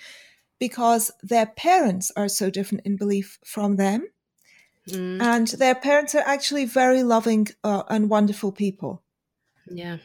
[0.58, 4.08] because their parents are so different in belief from them.
[4.88, 5.20] Mm.
[5.20, 9.02] And their parents are actually very loving uh, and wonderful people.
[9.70, 9.98] Yeah.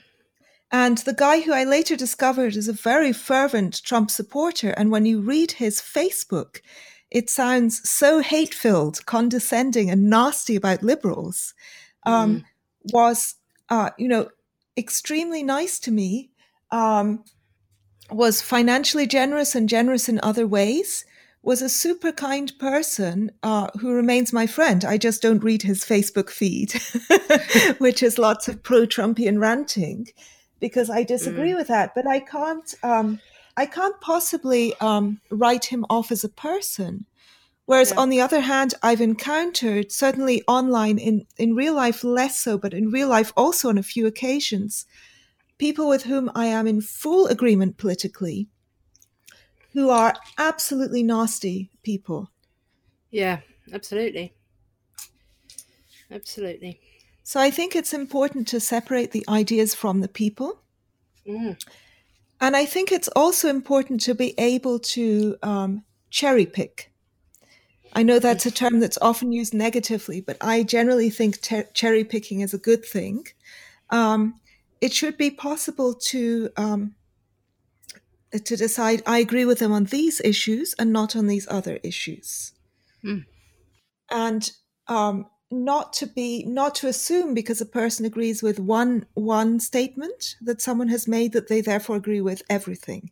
[0.71, 4.71] And the guy who I later discovered is a very fervent Trump supporter.
[4.71, 6.61] And when you read his Facebook,
[7.11, 11.53] it sounds so hate filled, condescending, and nasty about liberals.
[12.05, 12.43] Um, mm.
[12.91, 13.35] Was,
[13.69, 14.29] uh, you know,
[14.75, 16.31] extremely nice to me.
[16.71, 17.23] Um,
[18.11, 21.05] was financially generous and generous in other ways,
[21.41, 24.85] was a super kind person uh, who remains my friend.
[24.85, 26.73] I just don't read his Facebook feed,
[27.79, 30.07] which is lots of pro Trumpian ranting,
[30.61, 31.57] because I disagree mm.
[31.57, 31.93] with that.
[31.93, 33.19] But I can't, um,
[33.57, 37.05] I can't possibly um, write him off as a person.
[37.65, 37.99] Whereas yeah.
[37.99, 42.73] on the other hand, I've encountered certainly online in, in real life less so, but
[42.73, 44.85] in real life also on a few occasions,
[45.63, 48.49] people with whom I am in full agreement politically,
[49.71, 52.29] who are absolutely nasty people.
[53.11, 53.39] Yeah,
[53.71, 54.33] absolutely.
[56.11, 56.81] Absolutely.
[57.23, 60.59] So I think it's important to separate the ideas from the people.
[61.25, 61.57] Mm.
[62.41, 66.91] And I think it's also important to be able to um, cherry pick.
[67.93, 72.03] I know that's a term that's often used negatively, but I generally think ter- cherry
[72.03, 73.27] picking is a good thing.
[73.91, 74.41] Um,
[74.83, 76.95] it should be possible to um,
[78.31, 82.51] to decide I agree with them on these issues and not on these other issues,
[83.01, 83.23] mm.
[84.11, 84.51] and
[84.89, 90.35] um, not to be not to assume because a person agrees with one one statement
[90.41, 93.09] that someone has made that they therefore agree with everything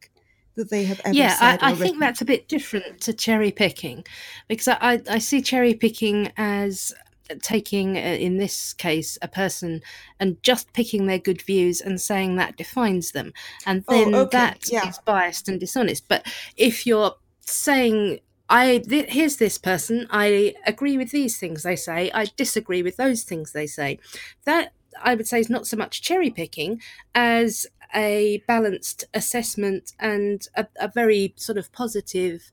[0.56, 1.60] that they have ever yeah, said.
[1.64, 4.04] I, I think that's a bit different to cherry picking
[4.50, 6.94] because I, I see cherry picking as
[7.36, 9.82] taking, uh, in this case, a person
[10.20, 13.34] and just picking their good views and saying that defines them.
[13.66, 14.38] And oh, then oh, okay.
[14.38, 14.88] that yeah.
[14.90, 16.08] is biased and dishonest.
[16.08, 16.26] But
[16.58, 18.20] if you're saying,
[18.50, 20.08] I th- here's this person.
[20.10, 22.12] I agree with these things they say.
[22.14, 24.00] I disagree with those things they say.
[24.46, 26.82] That I would say is not so much cherry picking
[27.16, 32.52] as a balanced assessment and a, a very sort of positive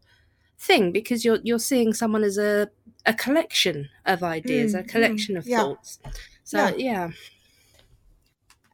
[0.58, 2.68] thing because you're you're seeing someone as a
[3.08, 5.58] a collection of ideas, mm, a collection mm, of yeah.
[5.58, 5.98] thoughts.
[6.44, 6.74] So yeah.
[6.76, 7.10] yeah.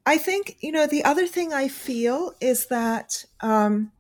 [0.05, 3.93] I think you know the other thing I feel is that um,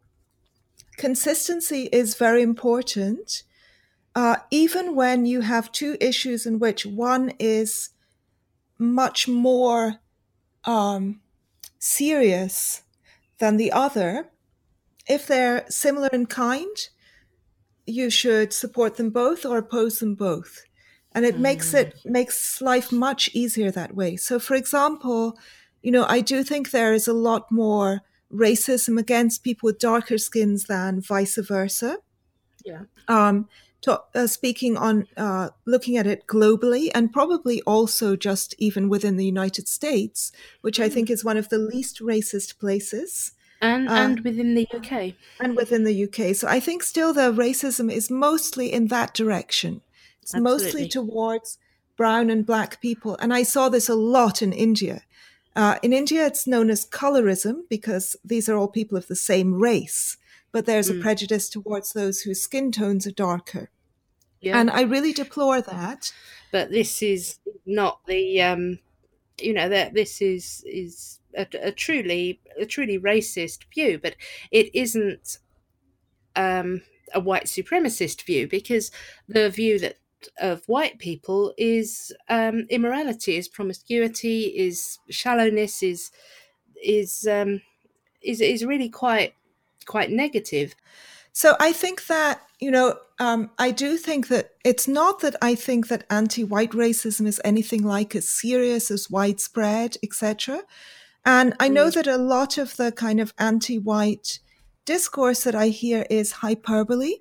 [0.96, 3.44] consistency is very important.
[4.14, 7.90] Uh, even when you have two issues in which one is
[8.78, 9.96] much more
[10.64, 11.20] um,
[11.78, 12.82] serious
[13.38, 14.28] than the other,
[15.08, 16.76] if they're similar in kind,
[17.86, 20.64] you should support them both or oppose them both.
[21.12, 21.40] And it mm.
[21.40, 24.16] makes it makes life much easier that way.
[24.16, 25.38] So for example,
[25.82, 30.18] you know, I do think there is a lot more racism against people with darker
[30.18, 31.98] skins than vice versa.
[32.64, 32.82] Yeah.
[33.06, 33.48] Um,
[33.82, 39.16] to, uh, speaking on uh, looking at it globally and probably also just even within
[39.16, 40.32] the United States,
[40.62, 41.12] which I think mm.
[41.12, 43.32] is one of the least racist places.
[43.64, 45.14] And, uh, and within the UK.
[45.40, 46.34] And within the UK.
[46.34, 49.80] So I think still the racism is mostly in that direction.
[50.20, 50.64] It's Absolutely.
[50.64, 51.58] mostly towards
[51.96, 53.16] brown and black people.
[53.20, 55.02] And I saw this a lot in India.
[55.56, 59.54] Uh, in India, it's known as colorism because these are all people of the same
[59.54, 60.16] race,
[60.52, 60.98] but there's mm.
[60.98, 63.70] a prejudice towards those whose skin tones are darker.
[64.40, 64.58] Yeah.
[64.58, 66.12] And I really deplore that.
[66.52, 68.78] But this is not the, um,
[69.40, 74.16] you know, that this is is a, a, truly a truly racist view, but
[74.50, 75.38] it isn't
[76.36, 76.82] um,
[77.12, 78.90] a white supremacist view because
[79.28, 79.96] the view that
[80.40, 86.10] of white people is um, immorality, is promiscuity, is shallowness, is
[86.82, 87.60] is um,
[88.22, 89.34] is is really quite
[89.86, 90.74] quite negative.
[91.32, 95.54] So I think that you know um, I do think that it's not that I
[95.54, 100.62] think that anti-white racism is anything like as serious as widespread, etc.
[101.24, 101.94] And I know mm.
[101.94, 104.40] that a lot of the kind of anti-white
[104.84, 107.20] discourse that I hear is hyperbole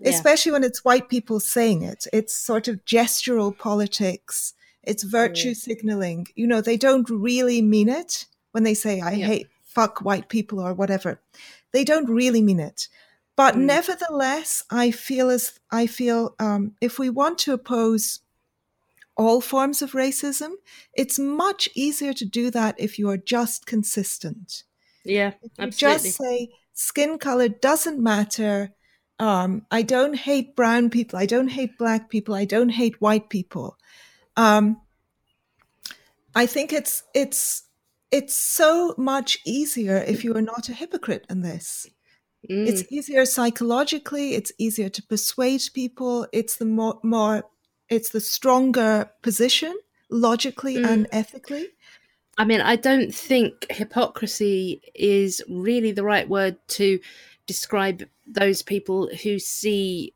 [0.00, 0.10] yeah.
[0.10, 2.06] especially when it's white people saying it.
[2.12, 4.54] It's sort of gestural politics.
[4.82, 6.28] It's virtue signaling.
[6.34, 9.26] You know, they don't really mean it when they say, I yeah.
[9.26, 11.20] hate fuck white people or whatever.
[11.72, 12.88] They don't really mean it.
[13.36, 13.60] But mm.
[13.60, 18.20] nevertheless, I feel as I feel um, if we want to oppose
[19.20, 20.52] all forms of racism,
[20.94, 24.64] it's much easier to do that if you are just consistent.
[25.04, 26.08] Yeah, absolutely.
[26.08, 28.70] Just say skin color doesn't matter.
[29.18, 31.18] Um, I don't hate brown people.
[31.18, 32.34] I don't hate black people.
[32.34, 33.76] I don't hate white people.
[34.38, 34.80] Um,
[36.34, 37.64] I think it's it's
[38.10, 41.86] it's so much easier if you are not a hypocrite in this.
[42.50, 42.66] Mm.
[42.66, 44.34] It's easier psychologically.
[44.34, 46.26] It's easier to persuade people.
[46.32, 47.44] It's the more more
[47.90, 49.76] it's the stronger position
[50.08, 50.88] logically mm.
[50.88, 51.68] and ethically.
[52.38, 57.00] I mean, I don't think hypocrisy is really the right word to
[57.46, 60.14] describe those people who see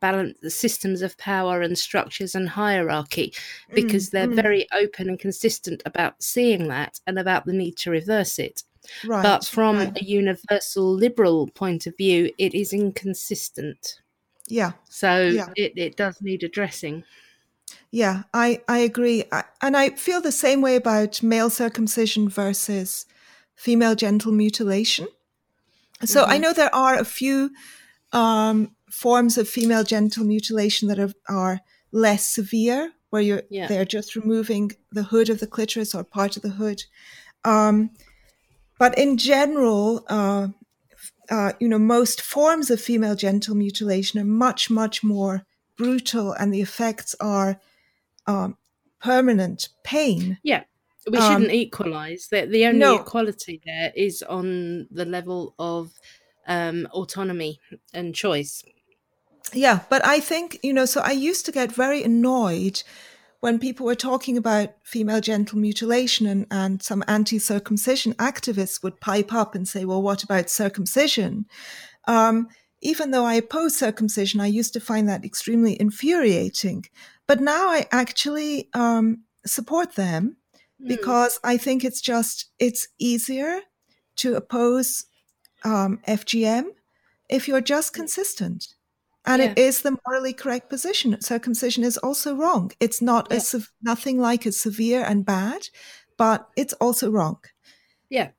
[0.00, 3.32] balance the systems of power and structures and hierarchy
[3.72, 4.34] because mm, they're mm.
[4.34, 8.62] very open and consistent about seeing that and about the need to reverse it
[9.06, 9.96] right, but from right.
[9.96, 14.00] a universal liberal point of view it is inconsistent
[14.48, 15.48] yeah so yeah.
[15.56, 17.04] It, it does need addressing
[17.90, 23.06] yeah i i agree I, and i feel the same way about male circumcision versus
[23.54, 25.08] female genital mutilation
[26.04, 26.32] so mm-hmm.
[26.32, 27.50] I know there are a few
[28.12, 31.60] um, forms of female genital mutilation that are, are
[31.92, 33.66] less severe, where you're yeah.
[33.66, 36.82] they're just removing the hood of the clitoris or part of the hood.
[37.44, 37.90] Um,
[38.78, 40.48] but in general, uh,
[41.30, 45.44] uh, you know, most forms of female genital mutilation are much, much more
[45.76, 47.60] brutal, and the effects are
[48.26, 48.56] um,
[49.00, 50.38] permanent pain.
[50.42, 50.64] Yeah
[51.10, 52.96] we shouldn't um, equalize that the only no.
[52.96, 55.92] equality there is on the level of
[56.46, 57.60] um, autonomy
[57.92, 58.62] and choice
[59.52, 62.82] yeah but i think you know so i used to get very annoyed
[63.40, 69.32] when people were talking about female genital mutilation and, and some anti-circumcision activists would pipe
[69.32, 71.46] up and say well what about circumcision
[72.06, 72.48] um,
[72.82, 76.84] even though i oppose circumcision i used to find that extremely infuriating
[77.26, 80.36] but now i actually um, support them
[80.80, 80.88] Hmm.
[80.88, 83.60] because I think it's just it's easier
[84.16, 85.06] to oppose
[85.64, 86.66] um, FGM
[87.28, 88.00] if you're just hmm.
[88.02, 88.75] consistent.
[89.26, 89.50] And yeah.
[89.50, 91.20] it is the morally correct position.
[91.20, 92.70] Circumcision is also wrong.
[92.78, 93.36] It's not yeah.
[93.36, 95.68] as nothing like as severe and bad,
[96.16, 97.38] but it's also wrong.
[98.08, 98.30] Yeah.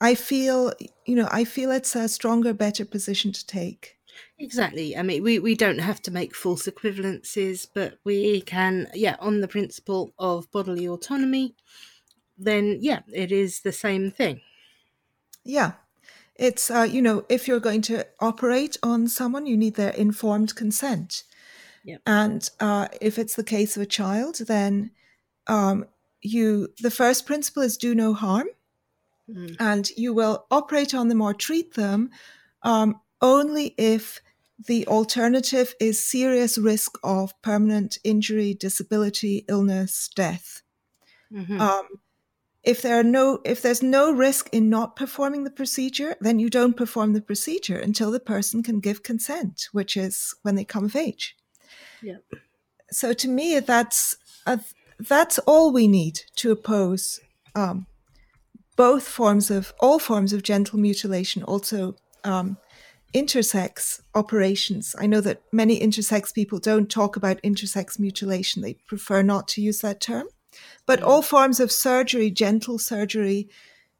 [0.00, 0.72] I feel,
[1.06, 3.98] you know, I feel it's a stronger, better position to take.
[4.38, 4.96] Exactly.
[4.96, 9.40] I mean, we, we don't have to make false equivalences, but we can, yeah, on
[9.40, 11.54] the principle of bodily autonomy,
[12.36, 14.40] then yeah, it is the same thing.
[15.44, 15.72] Yeah.
[16.42, 20.56] It's, uh, you know, if you're going to operate on someone, you need their informed
[20.56, 21.22] consent.
[21.84, 22.00] Yep.
[22.04, 24.90] And uh, if it's the case of a child, then
[25.46, 25.86] um,
[26.20, 28.48] you the first principle is do no harm,
[29.28, 29.56] Mm.
[29.60, 32.10] and you will operate on them or treat them
[32.64, 34.20] um, only if
[34.66, 40.62] the alternative is serious risk of permanent injury, disability, illness, death.
[41.30, 41.60] Mhm.
[41.60, 41.86] Um,
[42.64, 46.48] if there are no, if there's no risk in not performing the procedure, then you
[46.48, 50.84] don't perform the procedure until the person can give consent, which is when they come
[50.84, 51.36] of age.
[52.02, 52.22] Yep.
[52.90, 54.16] So to me, that's
[54.46, 54.60] a,
[54.98, 57.20] that's all we need to oppose
[57.54, 57.86] um,
[58.76, 62.56] both forms of all forms of genital mutilation, also um,
[63.12, 64.94] intersex operations.
[64.98, 69.62] I know that many intersex people don't talk about intersex mutilation; they prefer not to
[69.62, 70.28] use that term.
[70.86, 73.48] But all forms of surgery, genital surgery,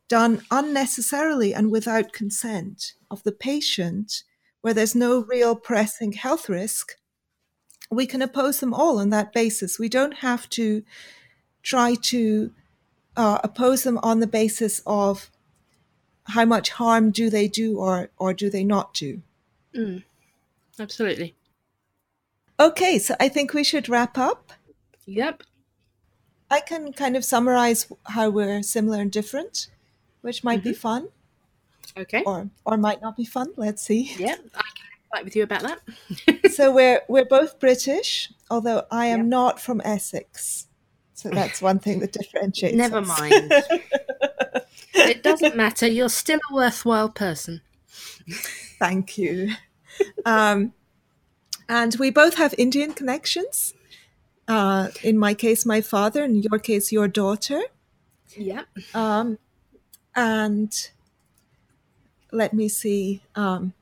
[0.08, 4.24] done unnecessarily and without consent of the patient,
[4.60, 6.96] where there's no real pressing health risk,
[7.90, 9.78] we can oppose them all on that basis.
[9.78, 10.82] We don't have to
[11.62, 12.52] try to
[13.16, 15.30] uh, oppose them on the basis of
[16.24, 19.22] how much harm do they do or, or do they not do.
[19.74, 20.02] Mm.
[20.78, 21.34] Absolutely.
[22.58, 24.52] Okay, so I think we should wrap up.
[25.06, 25.42] Yep.
[26.52, 29.68] I can kind of summarize how we're similar and different,
[30.20, 31.08] which might be fun
[31.96, 32.22] Okay.
[32.24, 33.48] or or might not be fun.
[33.56, 34.12] Let's see.
[34.18, 36.50] Yeah, I can fight with you about that.
[36.52, 39.26] so we're we're both British, although I am Yep.
[39.26, 40.66] not from Essex.
[41.14, 42.76] So that's one thing that differentiates.
[42.76, 43.08] Never us.
[43.08, 43.32] mind.
[44.94, 45.86] it doesn't matter.
[45.86, 47.60] You're still a worthwhile person.
[48.78, 49.52] Thank you.
[50.26, 50.72] Um,
[51.68, 53.74] and we both have Indian connections.
[54.52, 56.22] Uh, in my case, my father.
[56.24, 57.62] In your case, your daughter.
[58.36, 58.66] Yep.
[58.94, 59.38] Um,
[60.14, 60.90] and
[62.30, 63.22] let me see.
[63.34, 63.72] Um,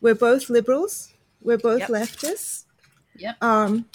[0.00, 1.12] we're both liberals.
[1.40, 1.90] We're both Yep.
[1.90, 2.64] leftists.
[3.16, 3.36] Yep.
[3.40, 3.86] Um,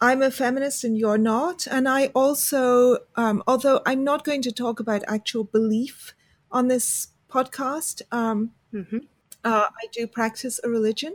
[0.00, 1.66] I'm a feminist and you're not.
[1.66, 6.14] And I also, um, although I'm not going to talk about actual belief
[6.50, 8.98] on this podcast, um, hmm
[9.44, 11.14] uh, I do practice a religion,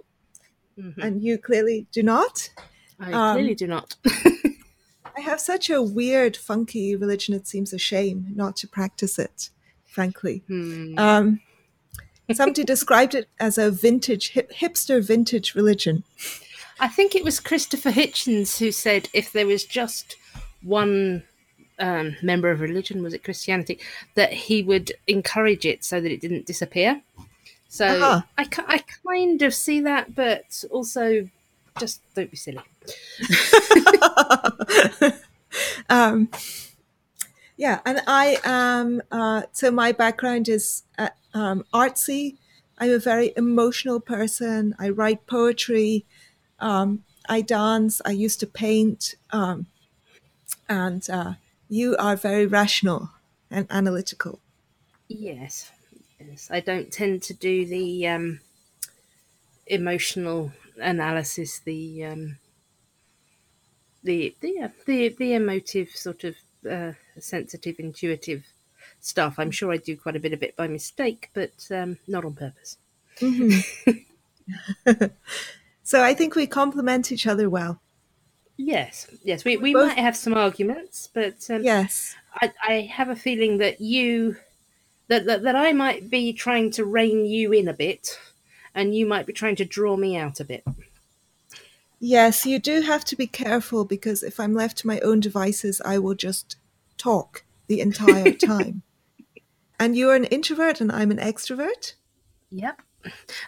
[0.76, 2.50] hmm and you clearly do not.
[3.04, 3.96] I Um, clearly do not.
[5.16, 9.50] I have such a weird, funky religion, it seems a shame not to practice it,
[9.86, 10.44] frankly.
[10.48, 10.98] Hmm.
[10.98, 11.40] Um,
[12.34, 16.04] somebody described it as a vintage, hip, hipster vintage religion.
[16.80, 20.16] I think it was Christopher Hitchens who said if there was just
[20.64, 21.24] one
[21.78, 23.80] um, member of religion, was it Christianity,
[24.16, 27.02] that he would encourage it so that it didn't disappear.
[27.70, 28.22] So Uh-huh.
[28.38, 31.30] I, I kind of see that, but also
[31.80, 32.62] just don't be silly.
[35.90, 36.30] um,
[37.58, 42.38] yeah, and I am, uh, so my background is uh, um, artsy.
[42.80, 44.76] I'm a very emotional person.
[44.80, 46.06] I write poetry.
[46.60, 48.02] Um, I dance.
[48.06, 49.16] I used to paint.
[49.32, 49.68] Um,
[50.68, 51.34] and uh,
[51.70, 53.12] you are very rational
[53.52, 54.40] and analytical.
[55.08, 55.72] Yes,
[56.20, 56.50] yes.
[56.52, 58.40] I don't tend to do the um,
[59.68, 62.38] emotional analysis, the um,
[64.04, 66.36] the the the the emotive sort of
[66.70, 68.46] uh, sensitive, intuitive
[69.00, 69.36] stuff.
[69.38, 72.34] I'm sure I do quite a bit of it by mistake, but um, not on
[72.36, 72.78] purpose.
[75.84, 77.82] So I think we complement each other well.
[78.56, 79.44] Yes, yes.
[79.44, 82.16] We we both- might have some arguments, but um, Yes.
[82.42, 84.38] I, I have a feeling that you
[85.10, 88.18] that, that that I might be trying to rein you in a bit,
[88.74, 90.64] and you might be trying to draw me out a bit.
[92.06, 95.82] Yes, you do have to be careful because if I'm left to my own devices,
[95.86, 96.58] I will just
[96.98, 98.82] talk the entire time.
[99.80, 101.94] and you're an introvert and I'm an extrovert.
[102.52, 102.82] Yep.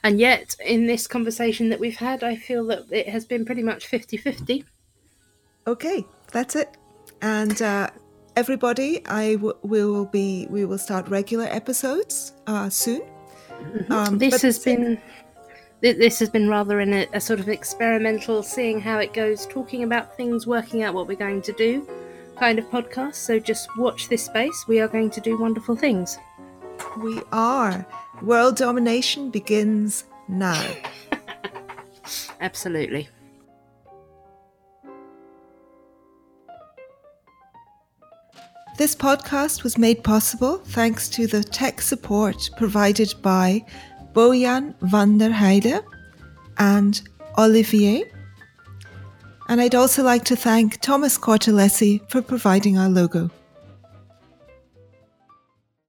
[0.03, 3.61] And yet, in this conversation that we've had, I feel that it has been pretty
[3.61, 4.63] much 50 50.
[5.67, 6.77] Okay, that's it.
[7.21, 7.89] And uh,
[8.37, 13.01] everybody, I w- we will be we will start regular episodes uh, soon.
[13.89, 15.01] Um, This has been.
[15.81, 19.45] Thi- This has been rather in a, a sort of experimental, seeing how it goes,
[19.47, 21.87] talking about things, working out what we're going to do
[22.37, 23.15] kind of podcast.
[23.15, 24.65] So just watch this space.
[24.67, 26.17] We are going to do wonderful things.
[27.01, 27.85] we are
[28.21, 30.61] world domination begins now.
[32.41, 33.07] Absolutely.
[38.77, 43.65] This podcast was made possible thanks to the tech support provided by
[44.15, 45.81] Bojan van der Heide
[46.55, 47.01] and
[47.37, 48.05] Olivier.
[49.49, 53.29] And I'd also like to thank Thomas Cortelesi for providing our logo.